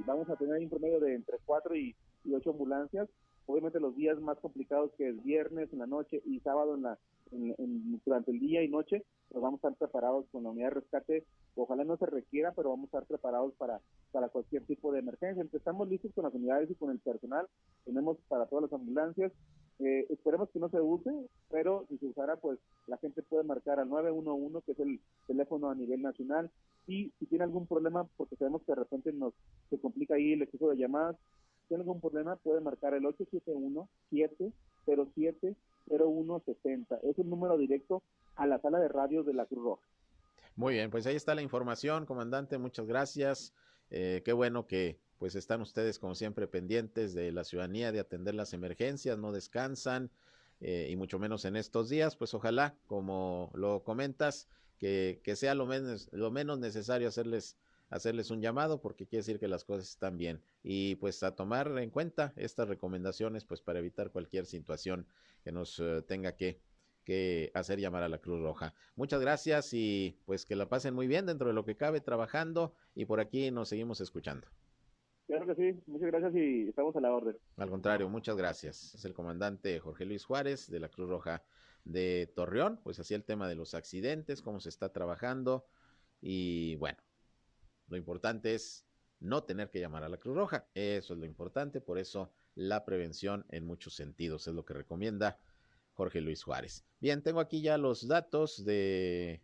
[0.07, 3.09] vamos a tener un promedio de entre 4 y, y 8 ambulancias
[3.47, 6.99] obviamente los días más complicados que es viernes en la noche y sábado en la
[8.05, 11.25] durante el día y noche, pues vamos a estar preparados con la unidad de rescate.
[11.55, 15.43] Ojalá no se requiera, pero vamos a estar preparados para, para cualquier tipo de emergencia.
[15.51, 17.49] Estamos listos con las unidades y con el personal.
[17.87, 19.33] Tenemos para todas las ambulancias.
[19.79, 21.11] Eh, esperemos que no se use,
[21.51, 25.71] pero si se usara, pues la gente puede marcar al 911, que es el teléfono
[25.71, 26.51] a nivel nacional.
[26.87, 29.35] Y si tiene algún problema, porque sabemos que de repente nos
[29.71, 31.17] se complica ahí el exceso de llamadas,
[31.63, 35.57] si tiene algún problema, puede marcar el 871 707
[35.89, 36.97] 0160.
[37.03, 38.03] Es un número directo
[38.37, 39.83] a la sala de radio de la Cruz Roja.
[40.55, 42.59] Muy bien, pues ahí está la información, comandante.
[42.59, 43.55] Muchas gracias.
[43.95, 48.35] Eh, qué bueno que pues están ustedes como siempre pendientes de la ciudadanía, de atender
[48.35, 50.11] las emergencias, no descansan
[50.61, 52.17] eh, y mucho menos en estos días.
[52.17, 57.57] Pues ojalá, como lo comentas, que, que sea lo menos, lo menos necesario hacerles
[57.93, 61.77] hacerles un llamado porque quiere decir que las cosas están bien y pues a tomar
[61.77, 65.07] en cuenta estas recomendaciones pues para evitar cualquier situación
[65.45, 66.59] que nos eh, tenga que,
[67.03, 68.75] que hacer llamar a la Cruz Roja.
[68.97, 72.75] Muchas gracias y pues que la pasen muy bien dentro de lo que cabe trabajando
[72.95, 74.47] y por aquí nos seguimos escuchando.
[75.27, 77.37] Claro que sí, muchas gracias y estamos a la orden.
[77.57, 78.95] Al contrario, muchas gracias.
[78.95, 81.43] Es el comandante Jorge Luis Juárez de la Cruz Roja
[81.85, 85.67] de Torreón, pues así el tema de los accidentes, cómo se está trabajando
[86.21, 86.99] y bueno,
[87.89, 88.87] lo importante es
[89.21, 90.67] no tener que llamar a la Cruz Roja.
[90.75, 95.39] Eso es lo importante, por eso la prevención en muchos sentidos es lo que recomienda
[95.95, 96.85] Jorge Luis Juárez.
[97.01, 99.43] Bien, tengo aquí ya los datos de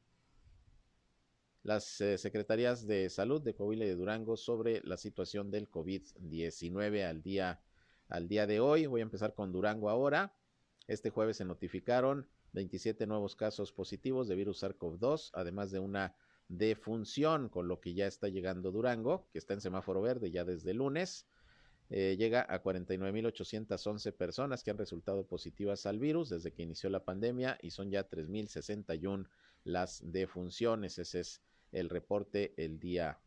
[1.62, 7.04] las eh, secretarías de salud de Coahuila y de Durango sobre la situación del COVID-19
[7.04, 7.60] al día,
[8.08, 8.86] al día de hoy.
[8.86, 10.34] Voy a empezar con Durango ahora.
[10.86, 16.14] Este jueves se notificaron 27 nuevos casos positivos de virus SARS-CoV-2, además de una
[16.48, 20.44] de función, con lo que ya está llegando Durango, que está en semáforo verde ya
[20.44, 21.26] desde lunes.
[21.90, 27.04] Eh, llega a 49.811 personas que han resultado positivas al virus desde que inició la
[27.04, 29.26] pandemia y son ya 3.061
[29.64, 30.98] las defunciones.
[30.98, 33.18] Ese es el reporte el día,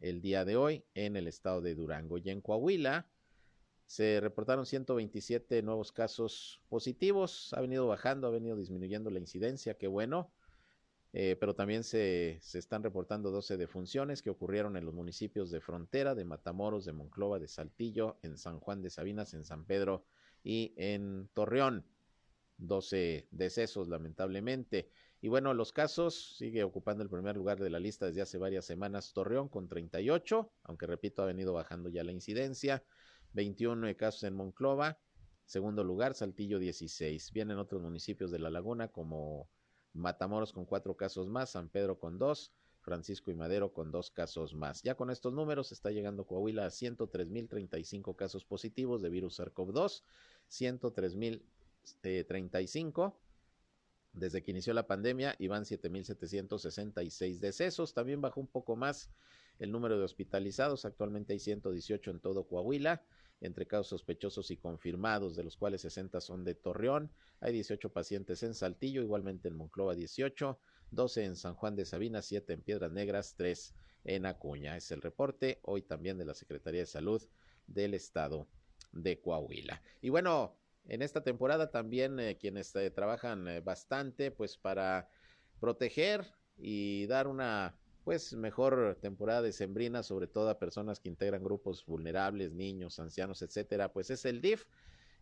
[0.00, 2.16] el día de hoy en el estado de Durango.
[2.18, 3.06] Y en Coahuila
[3.84, 7.52] se reportaron 127 nuevos casos positivos.
[7.52, 10.30] Ha venido bajando, ha venido disminuyendo la incidencia, qué bueno.
[11.12, 15.60] Eh, pero también se, se, están reportando 12 defunciones que ocurrieron en los municipios de
[15.60, 20.04] Frontera, de Matamoros, de Monclova, de Saltillo, en San Juan de Sabinas, en San Pedro
[20.44, 21.84] y en Torreón.
[22.58, 24.90] 12 decesos, lamentablemente.
[25.22, 28.64] Y bueno, los casos sigue ocupando el primer lugar de la lista desde hace varias
[28.64, 32.84] semanas Torreón con 38, aunque repito, ha venido bajando ya la incidencia.
[33.32, 34.98] 21 casos en Monclova.
[35.44, 37.32] Segundo lugar, Saltillo 16.
[37.32, 39.48] Vienen otros municipios de la laguna como
[39.92, 44.54] Matamoros con cuatro casos más, San Pedro con dos, Francisco y Madero con dos casos
[44.54, 44.82] más.
[44.82, 50.02] Ya con estos números está llegando Coahuila a 103.035 casos positivos de virus SARS-CoV-2,
[50.50, 53.14] 103.035
[54.12, 57.94] desde que inició la pandemia y van 7.766 decesos.
[57.94, 59.10] También bajó un poco más
[59.58, 60.84] el número de hospitalizados.
[60.84, 63.02] Actualmente hay 118 en todo Coahuila
[63.40, 67.10] entre casos sospechosos y confirmados, de los cuales 60 son de Torreón.
[67.40, 70.58] Hay 18 pacientes en Saltillo, igualmente en Monclova 18,
[70.90, 73.74] 12 en San Juan de Sabina, 7 en Piedras Negras, 3
[74.04, 74.76] en Acuña.
[74.76, 77.22] Es el reporte hoy también de la Secretaría de Salud
[77.66, 78.46] del Estado
[78.92, 79.80] de Coahuila.
[80.00, 85.08] Y bueno, en esta temporada también eh, quienes eh, trabajan eh, bastante pues para
[85.60, 86.26] proteger
[86.56, 87.74] y dar una
[88.04, 93.42] pues mejor temporada de sembrina, sobre todo a personas que integran grupos vulnerables, niños, ancianos,
[93.42, 94.64] etcétera, pues es el DIF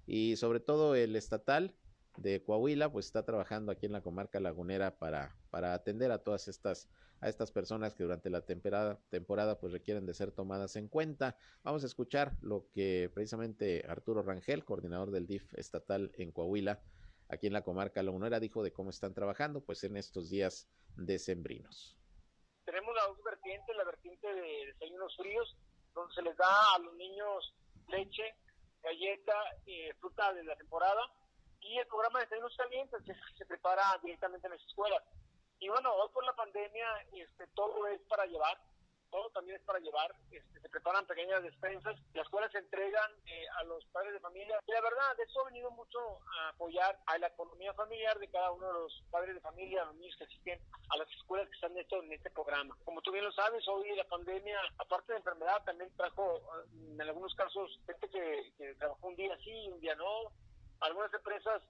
[0.07, 1.75] y sobre todo el estatal
[2.17, 6.49] de Coahuila, pues está trabajando aquí en la comarca lagunera para, para atender a todas
[6.49, 6.89] estas,
[7.21, 11.37] a estas personas que durante la temporada, temporada pues requieren de ser tomadas en cuenta.
[11.63, 16.81] Vamos a escuchar lo que precisamente Arturo Rangel, coordinador del DIF estatal en Coahuila,
[17.29, 21.98] aquí en la comarca lagunera, dijo de cómo están trabajando pues en estos días decembrinos
[22.69, 25.57] tenemos la dos vertientes, la vertiente de desayunos fríos,
[25.95, 27.55] donde se les da a los niños
[27.89, 28.37] leche,
[28.83, 29.33] galleta,
[29.65, 31.01] eh, fruta de la temporada,
[31.61, 35.03] y el programa de desayunos calientes que se prepara directamente en las escuelas.
[35.61, 38.61] Y bueno, hoy por la pandemia este, todo es para llevar,
[39.11, 43.47] todo también es para llevar, este, se preparan pequeñas despensas, las cuales se entregan eh,
[43.61, 44.61] a los padres de familia.
[44.67, 45.99] Y la verdad, eso ha venido mucho
[46.39, 49.97] a apoyar a la economía familiar de cada uno de los padres de familia, los
[49.97, 52.77] niños que asisten a las escuelas que están en, en este programa.
[52.85, 57.01] Como tú bien lo sabes, hoy la pandemia, aparte de enfermedad, también trajo eh, en
[57.03, 60.33] algunos casos gente que, que trabajó un día sí, un día no.
[60.81, 61.63] Algunas empresas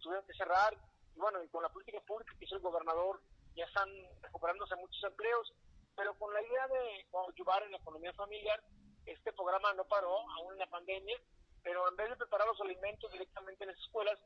[0.00, 0.74] tuvieron que cerrar.
[1.16, 3.20] Y bueno, y con la política pública que hizo el gobernador,
[3.54, 3.88] ya están
[4.20, 5.52] recuperándose muchos empleos
[5.96, 8.62] pero con la idea de ayudar en la economía familiar,
[9.06, 11.18] este programa no paró aún en la pandemia,
[11.62, 14.18] pero en vez de preparar los alimentos directamente en las escuelas,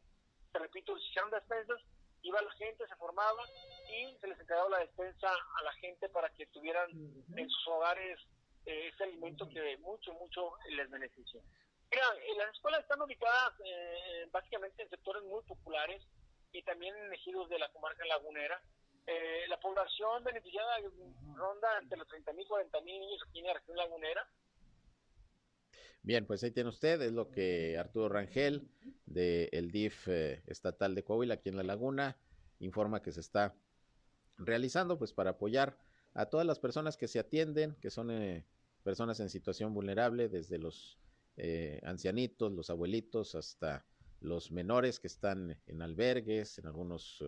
[0.53, 1.81] te repito, se hicieron despensas,
[2.23, 3.43] iba la gente, se formaba
[3.91, 8.19] y se les entregaba la despensa a la gente para que tuvieran en sus hogares
[8.67, 11.41] eh, ese alimento que mucho, mucho les beneficia.
[11.91, 12.05] Mira,
[12.37, 16.03] las escuelas están ubicadas eh, básicamente en sectores muy populares
[16.53, 18.61] y también en ejidos de la comarca lagunera,
[19.11, 20.77] eh, la población beneficiada
[21.35, 24.29] ronda entre los 30 mil y 40 mil niños aquí en la región lagunera.
[26.03, 28.69] Bien, pues ahí tiene usted, es lo que Arturo Rangel
[29.07, 32.19] del DIF eh, estatal de Coahuila aquí en La Laguna
[32.61, 33.55] informa que se está
[34.37, 35.79] realizando pues para apoyar
[36.13, 38.45] a todas las personas que se atienden, que son eh,
[38.83, 40.99] personas en situación vulnerable, desde los
[41.85, 43.87] ancianitos, los abuelitos, hasta
[44.21, 47.23] los menores que están en albergues, en algunos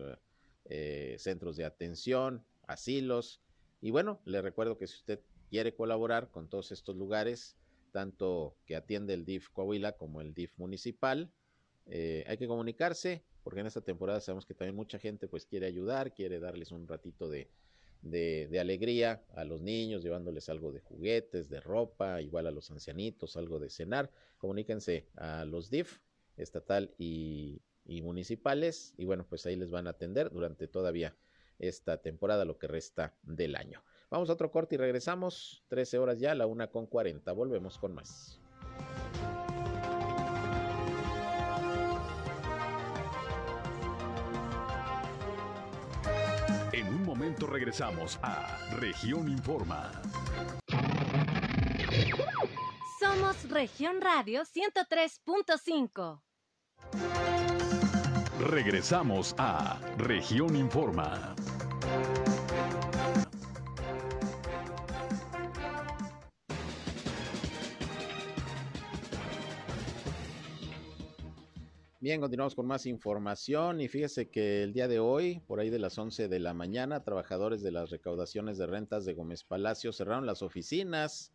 [0.65, 3.41] eh, centros de atención, asilos.
[3.81, 5.19] Y bueno, le recuerdo que si usted
[5.49, 7.57] quiere colaborar con todos estos lugares,
[7.91, 11.31] tanto que atiende el DIF Coahuila como el DIF municipal,
[11.87, 15.65] eh, hay que comunicarse, porque en esta temporada sabemos que también mucha gente pues quiere
[15.65, 17.49] ayudar, quiere darles un ratito de,
[18.01, 23.37] de, alegría a los niños, llevándoles algo de juguetes, de ropa, igual a los ancianitos,
[23.37, 24.11] algo de cenar.
[24.37, 25.99] Comuníquense a los DIF
[26.37, 31.15] estatal y, y municipales y bueno, pues ahí les van a atender durante todavía
[31.59, 33.83] esta temporada, lo que resta del año.
[34.09, 37.93] Vamos a otro corte y regresamos, 13 horas ya, la una con 40, volvemos con
[37.93, 38.39] más.
[46.71, 50.01] En un momento regresamos a Región Informa.
[52.99, 56.21] Somos Región Radio 103.5.
[58.41, 61.35] Regresamos a Región Informa.
[71.99, 75.77] Bien, continuamos con más información y fíjese que el día de hoy, por ahí de
[75.77, 80.25] las 11 de la mañana, trabajadores de las recaudaciones de rentas de Gómez Palacio cerraron
[80.25, 81.31] las oficinas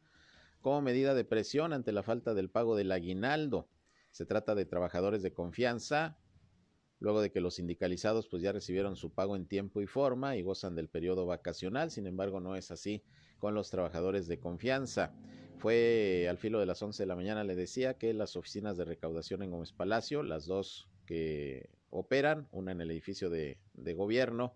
[0.60, 3.68] como medida de presión ante la falta del pago del aguinaldo.
[4.10, 6.18] Se trata de trabajadores de confianza
[6.98, 10.42] luego de que los sindicalizados pues ya recibieron su pago en tiempo y forma y
[10.42, 13.02] gozan del periodo vacacional, sin embargo no es así
[13.38, 15.14] con los trabajadores de confianza.
[15.58, 18.84] Fue al filo de las 11 de la mañana, le decía que las oficinas de
[18.84, 23.58] recaudación en Gómez Palacio, las dos que operan, una en el edificio de,
[23.94, 24.54] gobierno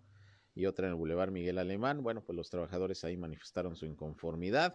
[0.54, 4.74] y otra en el Boulevard Miguel Alemán, bueno, pues los trabajadores ahí manifestaron su inconformidad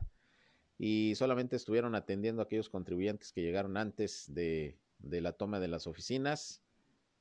[0.78, 5.86] y solamente estuvieron atendiendo a aquellos contribuyentes que llegaron antes de la toma de las
[5.86, 6.65] oficinas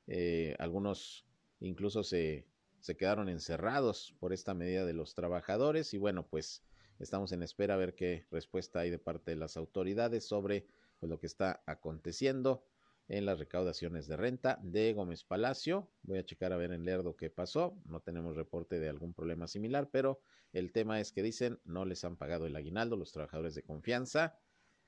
[0.06, 1.26] eh, algunos
[1.60, 2.46] incluso se,
[2.80, 6.62] se quedaron encerrados por esta medida de los trabajadores y bueno, pues
[6.98, 10.66] estamos en espera a ver qué respuesta hay de parte de las autoridades sobre
[11.00, 12.64] pues, lo que está aconteciendo
[13.08, 15.90] en las recaudaciones de renta de Gómez Palacio.
[16.02, 17.76] Voy a checar a ver en Lerdo qué pasó.
[17.84, 20.20] No tenemos reporte de algún problema similar, pero
[20.52, 24.38] el tema es que dicen no les han pagado el aguinaldo los trabajadores de confianza,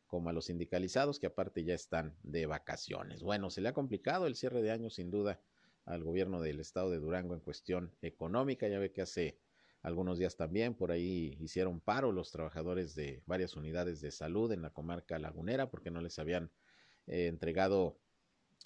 [0.07, 3.23] como a los sindicalizados que aparte ya están de vacaciones.
[3.23, 5.41] Bueno, se le ha complicado el cierre de año sin duda
[5.85, 8.69] al gobierno del estado de Durango en cuestión económica.
[8.69, 9.39] Ya ve que hace
[9.83, 14.63] algunos días también por ahí hicieron paro los trabajadores de varias unidades de salud en
[14.63, 16.51] la comarca lagunera porque no les habían
[17.07, 17.97] eh, entregado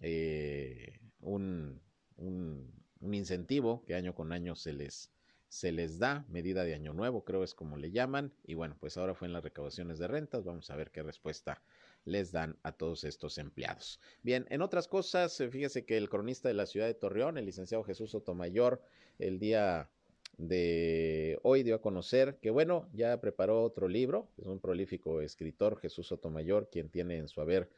[0.00, 1.80] eh, un,
[2.16, 2.72] un,
[3.02, 5.10] incentivo que año con año se les,
[5.50, 8.96] se les da, medida de año nuevo, creo es como le llaman, y bueno, pues
[8.96, 11.60] ahora fue en las recaudaciones de rentas, vamos a ver qué respuesta
[12.04, 14.00] les dan a todos estos empleados.
[14.22, 17.46] Bien, en otras cosas, eh, fíjese que el cronista de la ciudad de Torreón, el
[17.46, 18.80] licenciado Jesús Sotomayor,
[19.18, 19.90] el día
[20.38, 25.80] de hoy dio a conocer que, bueno, ya preparó otro libro, es un prolífico escritor,
[25.80, 27.68] Jesús Sotomayor, quien tiene en su haber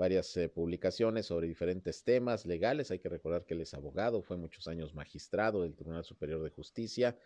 [0.00, 2.90] varias eh, publicaciones sobre diferentes temas legales.
[2.90, 6.48] Hay que recordar que él es abogado, fue muchos años magistrado del Tribunal Superior de
[6.48, 7.18] Justicia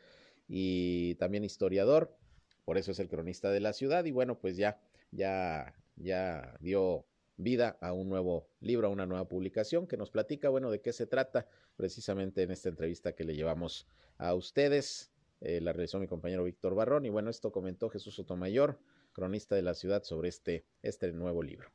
[0.48, 2.18] y también historiador.
[2.64, 4.80] Por eso es el cronista de la ciudad y bueno, pues ya
[5.12, 7.06] ya ya dio
[7.36, 10.92] vida a un nuevo libro, a una nueva publicación que nos platica, bueno, de qué
[10.92, 11.46] se trata
[11.76, 13.86] precisamente en esta entrevista que le llevamos
[14.18, 15.12] a ustedes.
[15.40, 18.80] Eh, la realizó mi compañero Víctor Barrón y bueno, esto comentó Jesús Sotomayor,
[19.12, 21.70] cronista de la ciudad, sobre este, este nuevo libro.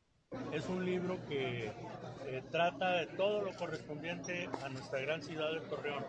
[0.51, 1.71] Es un libro que
[2.27, 6.05] eh, trata de todo lo correspondiente a nuestra gran ciudad de Torreón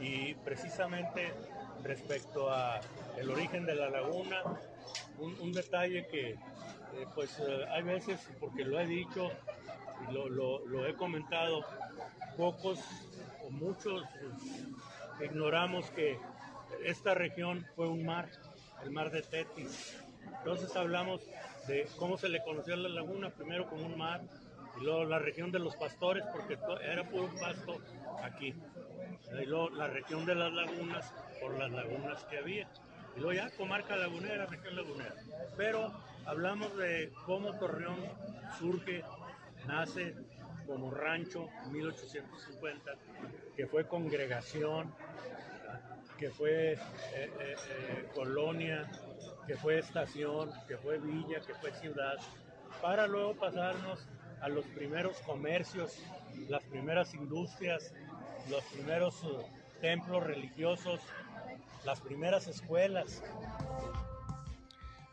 [0.00, 1.34] y precisamente
[1.82, 2.80] respecto a
[3.18, 4.42] el origen de la laguna,
[5.18, 6.38] un, detalle que eh,
[7.14, 9.28] pues eh, hay veces, porque lo he dicho
[10.08, 11.62] y lo, lo he comentado,
[12.38, 12.78] pocos
[13.44, 14.02] o muchos
[15.22, 16.18] ignoramos que
[16.82, 18.30] esta región fue un mar,
[18.82, 19.98] el mar de Tetis.
[20.38, 21.20] Entonces hablamos
[21.96, 24.20] cómo se le conoció a la laguna, primero como un mar,
[24.80, 27.78] y luego la región de los pastores, porque era puro pasto
[28.22, 28.54] aquí.
[29.40, 32.68] Y luego la región de las lagunas, por las lagunas que había.
[33.16, 35.14] Y luego ya comarca lagunera, región lagunera.
[35.56, 35.92] Pero
[36.24, 37.98] hablamos de cómo Torreón
[38.58, 39.02] surge,
[39.66, 40.14] nace
[40.66, 42.92] como rancho en 1850,
[43.56, 44.94] que fue congregación,
[46.18, 46.78] que fue eh,
[47.14, 48.88] eh, eh, colonia,
[49.50, 52.18] que fue estación, que fue villa, que fue ciudad,
[52.80, 53.98] para luego pasarnos
[54.40, 55.98] a los primeros comercios,
[56.48, 57.92] las primeras industrias,
[58.48, 59.42] los primeros uh,
[59.80, 61.00] templos religiosos,
[61.84, 63.24] las primeras escuelas.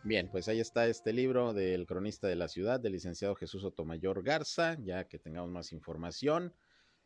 [0.04, 4.22] Bien, pues ahí está este libro del cronista de la ciudad, del licenciado Jesús Otomayor
[4.22, 6.54] Garza, ya que tengamos más información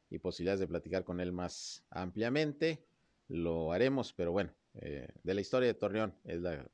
[0.09, 2.83] y posibilidades de platicar con él más ampliamente,
[3.29, 6.67] lo haremos, pero bueno, eh, de la historia de Torreón es la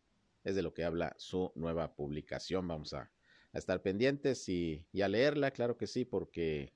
[0.47, 2.67] es de lo que habla su nueva publicación.
[2.67, 3.11] Vamos a,
[3.53, 6.75] estar pendientes y, a leerla, claro que sí, porque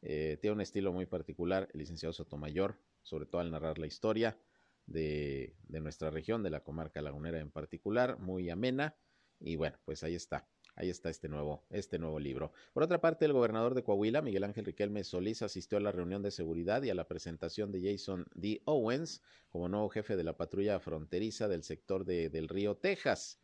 [0.00, 4.38] eh, tiene un estilo muy particular el licenciado Sotomayor, sobre todo al narrar la historia
[4.86, 8.96] de, de nuestra región, de la comarca lagunera en particular, muy amena.
[9.40, 10.48] Y bueno, pues ahí está
[10.80, 12.52] ahí está este nuevo, este nuevo libro.
[12.72, 16.22] Por otra parte, el gobernador de Coahuila, Miguel Ángel Riquelme Solís, asistió a la reunión
[16.22, 18.62] de seguridad y a la presentación de Jason D.
[18.64, 23.40] Owens como nuevo jefe de la patrulla fronteriza del sector de, del río Texas.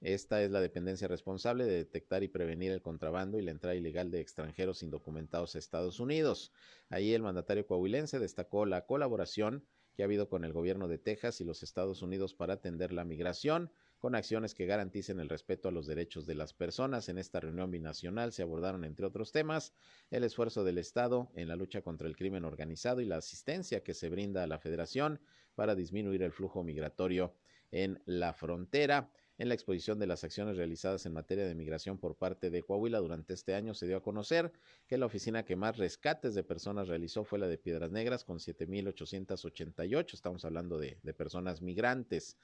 [0.00, 4.10] Esta es la dependencia responsable de detectar y prevenir el contrabando y la entrada ilegal
[4.10, 6.52] de extranjeros indocumentados a Estados Unidos.
[6.88, 11.40] Ahí el mandatario coahuilense destacó la colaboración que ha habido con el gobierno de Texas
[11.40, 15.72] y los Estados Unidos para atender la migración, con acciones que garanticen el respeto a
[15.72, 17.08] los derechos de las personas.
[17.08, 19.74] En esta reunión binacional se abordaron, entre otros temas,
[20.10, 23.94] el esfuerzo del Estado en la lucha contra el crimen organizado y la asistencia que
[23.94, 25.20] se brinda a la Federación
[25.54, 27.34] para disminuir el flujo migratorio
[27.70, 29.10] en la frontera.
[29.38, 32.98] En la exposición de las acciones realizadas en materia de migración por parte de Coahuila
[32.98, 34.50] durante este año se dio a conocer
[34.88, 38.38] que la oficina que más rescates de personas realizó fue la de Piedras Negras con
[38.38, 40.14] 7.888.
[40.14, 42.36] Estamos hablando de, de personas migrantes.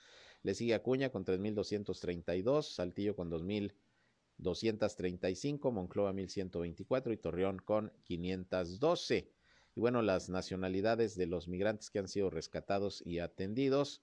[0.44, 9.32] Le sigue Acuña con 3.232, Saltillo con 2.235, Monclova 1.124 y Torreón con 512.
[9.74, 14.02] Y bueno, las nacionalidades de los migrantes que han sido rescatados y atendidos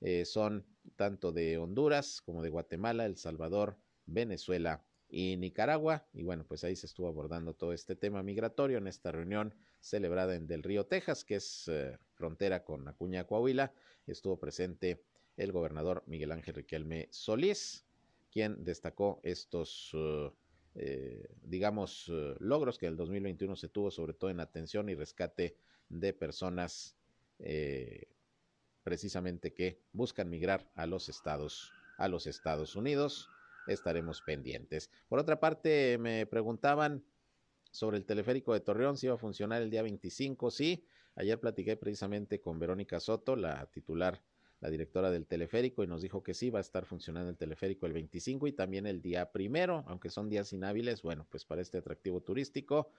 [0.00, 0.64] eh, son
[0.96, 3.76] tanto de Honduras como de Guatemala, El Salvador,
[4.06, 6.06] Venezuela y Nicaragua.
[6.14, 10.34] Y bueno, pues ahí se estuvo abordando todo este tema migratorio en esta reunión celebrada
[10.34, 13.74] en Del Río, Texas, que es eh, frontera con Acuña, Coahuila.
[14.06, 15.02] Estuvo presente
[15.36, 17.84] el gobernador Miguel Ángel Riquelme Solís,
[18.30, 20.32] quien destacó estos, uh,
[20.74, 25.56] eh, digamos, uh, logros que el 2021 se tuvo, sobre todo en atención y rescate
[25.88, 26.96] de personas
[27.38, 28.08] eh,
[28.82, 33.28] precisamente que buscan migrar a los Estados, a los Estados Unidos.
[33.66, 34.90] Estaremos pendientes.
[35.08, 37.02] Por otra parte, me preguntaban
[37.70, 40.50] sobre el teleférico de Torreón, si iba a funcionar el día 25.
[40.50, 40.84] Sí,
[41.16, 44.20] ayer platiqué precisamente con Verónica Soto, la titular,
[44.64, 47.86] la directora del teleférico, y nos dijo que sí, va a estar funcionando el teleférico
[47.86, 51.78] el 25 y también el día primero, aunque son días inhábiles, bueno, pues para este
[51.78, 52.90] atractivo turístico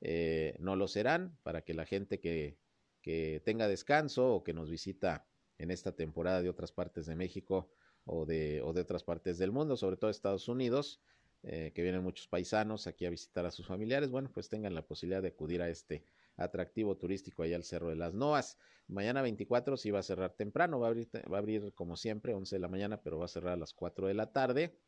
[0.00, 2.56] eh, no lo serán, para que la gente que
[3.04, 5.26] que tenga descanso o que nos visita
[5.58, 7.70] en esta temporada de otras partes de México
[8.06, 11.02] o de, otras partes del mundo, sobre todo Estados Unidos,
[11.42, 14.86] eh, que vienen muchos paisanos aquí a visitar a sus familiares, bueno, pues tengan la
[14.86, 16.02] posibilidad de acudir a este
[16.36, 18.58] atractivo turístico allá al Cerro de las Noas.
[18.86, 22.34] Mañana 24 sí va a cerrar temprano, va a abrir, va a abrir como siempre,
[22.34, 24.78] 11 de la mañana, pero va a cerrar a las 4 de la tarde.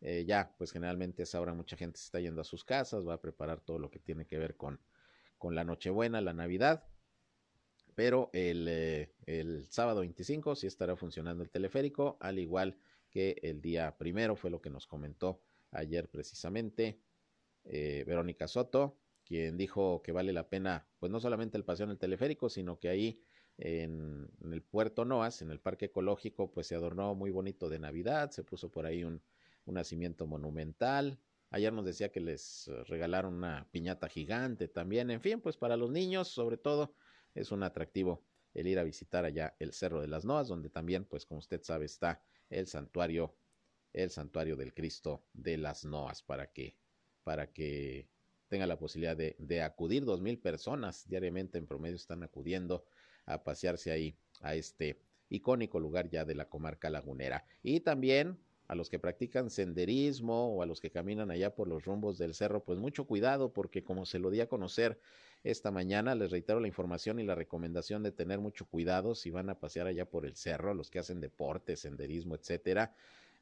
[0.00, 3.14] Eh, ya, pues generalmente a esa mucha gente se está yendo a sus casas, va
[3.14, 4.80] a preparar todo lo que tiene que ver con,
[5.38, 6.84] con la Nochebuena, la Navidad
[7.98, 12.76] pero eh, el, sábado 25 sí estará funcionando el teleférico, al igual
[13.10, 17.00] que el día primero, fue lo que nos comentó ayer precisamente
[17.64, 18.96] eh, Verónica Soto,
[19.28, 22.78] quien dijo que vale la pena, pues no solamente el paseo en el teleférico, sino
[22.78, 23.22] que ahí
[23.58, 28.30] en, el puerto Noas, en el parque ecológico, pues se adornó muy bonito de Navidad,
[28.30, 29.20] se puso por ahí un,
[29.66, 31.18] un nacimiento monumental.
[31.50, 35.90] Ayer nos decía que les regalaron una piñata gigante también, en fin, pues para los
[35.90, 36.94] niños sobre todo
[37.34, 38.24] es un atractivo
[38.54, 41.62] el ir a visitar allá el Cerro de las Noas, donde también, pues como usted
[41.62, 43.36] sabe, está el santuario,
[43.92, 46.76] el santuario del Cristo de las Noas, para que,
[47.22, 48.08] para que
[48.48, 50.04] tenga la posibilidad de, acudir.
[50.04, 52.84] Dos mil personas diariamente en promedio están acudiendo
[53.26, 57.44] a pasearse ahí a este icónico lugar ya de la comarca lagunera.
[57.62, 61.84] Y también a los que practican senderismo o a los que caminan allá por los
[61.84, 65.00] rumbos del cerro, pues mucho cuidado porque como se lo di a conocer
[65.44, 66.14] esta mañana.
[66.14, 69.86] Les reitero la información y la recomendación de tener mucho cuidado si van a pasear
[69.86, 72.94] allá por el cerro, los que hacen deporte, senderismo, etcétera.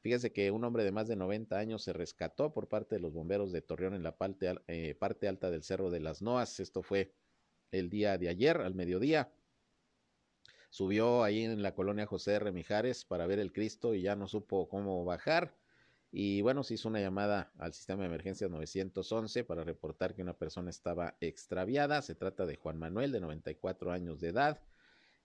[0.06, 3.12] Fíjense que un hombre de más de 90 años se rescató por parte de los
[3.12, 6.60] bomberos de Torreón en la parte, eh, parte alta del Cerro de las Noas.
[6.60, 7.12] Esto fue
[7.72, 9.32] el día de ayer, al mediodía.
[10.70, 12.52] Subió ahí en la colonia José R.
[12.52, 15.56] Mijares para ver el Cristo y ya no supo cómo bajar.
[16.12, 20.38] Y bueno, se hizo una llamada al sistema de emergencias 911 para reportar que una
[20.38, 22.00] persona estaba extraviada.
[22.00, 24.62] Se trata de Juan Manuel, de 94 años de edad.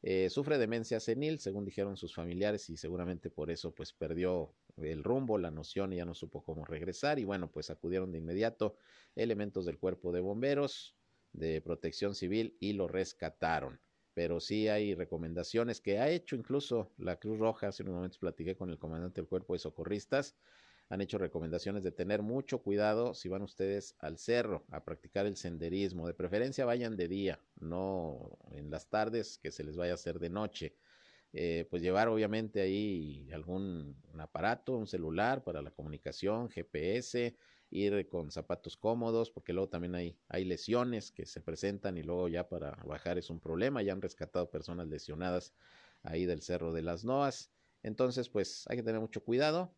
[0.03, 5.03] Eh, sufre demencia senil, según dijeron sus familiares, y seguramente por eso pues perdió el
[5.03, 7.19] rumbo, la noción y ya no supo cómo regresar.
[7.19, 8.75] Y bueno, pues acudieron de inmediato
[9.15, 10.95] elementos del cuerpo de bomberos,
[11.33, 13.79] de protección civil y lo rescataron.
[14.13, 17.67] Pero sí hay recomendaciones que ha hecho incluso la Cruz Roja.
[17.67, 20.35] Hace unos momentos platiqué con el comandante del cuerpo de socorristas
[20.91, 25.37] han hecho recomendaciones de tener mucho cuidado si van ustedes al cerro a practicar el
[25.37, 26.05] senderismo.
[26.05, 30.19] De preferencia vayan de día, no en las tardes que se les vaya a hacer
[30.19, 30.75] de noche.
[31.31, 37.37] Eh, pues llevar obviamente ahí algún aparato, un celular para la comunicación, GPS,
[37.69, 42.27] ir con zapatos cómodos, porque luego también hay, hay lesiones que se presentan y luego
[42.27, 43.81] ya para bajar es un problema.
[43.81, 45.53] Ya han rescatado personas lesionadas
[46.03, 47.49] ahí del Cerro de las Noas.
[47.81, 49.73] Entonces, pues hay que tener mucho cuidado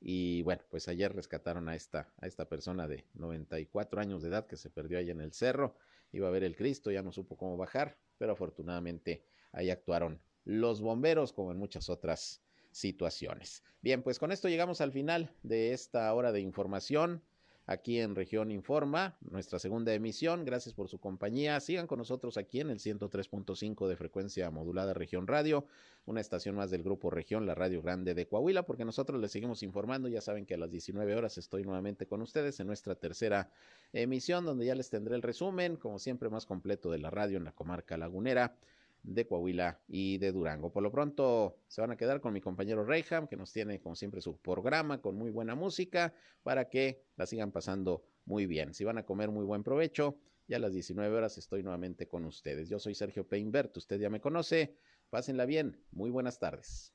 [0.00, 4.46] y bueno, pues ayer rescataron a esta, a esta persona de 94 años de edad
[4.46, 5.76] que se perdió ahí en el cerro.
[6.12, 9.22] Iba a ver el Cristo, ya no supo cómo bajar, pero afortunadamente
[9.52, 12.42] ahí actuaron los bomberos como en muchas otras
[12.72, 13.62] situaciones.
[13.82, 17.22] Bien, pues con esto llegamos al final de esta hora de información
[17.70, 20.44] aquí en Región Informa, nuestra segunda emisión.
[20.44, 21.60] Gracias por su compañía.
[21.60, 25.64] Sigan con nosotros aquí en el 103.5 de frecuencia modulada Región Radio,
[26.04, 29.62] una estación más del Grupo Región, la Radio Grande de Coahuila, porque nosotros les seguimos
[29.62, 30.08] informando.
[30.08, 33.52] Ya saben que a las 19 horas estoy nuevamente con ustedes en nuestra tercera
[33.92, 37.44] emisión, donde ya les tendré el resumen, como siempre, más completo de la radio en
[37.44, 38.56] la comarca lagunera
[39.02, 40.72] de Coahuila y de Durango.
[40.72, 43.94] Por lo pronto se van a quedar con mi compañero Reyham, que nos tiene como
[43.94, 48.74] siempre su programa con muy buena música para que la sigan pasando muy bien.
[48.74, 52.24] Si van a comer muy buen provecho, ya a las 19 horas estoy nuevamente con
[52.24, 52.68] ustedes.
[52.68, 54.76] Yo soy Sergio Peinbert, usted ya me conoce.
[55.10, 55.76] Pásenla bien.
[55.90, 56.94] Muy buenas tardes.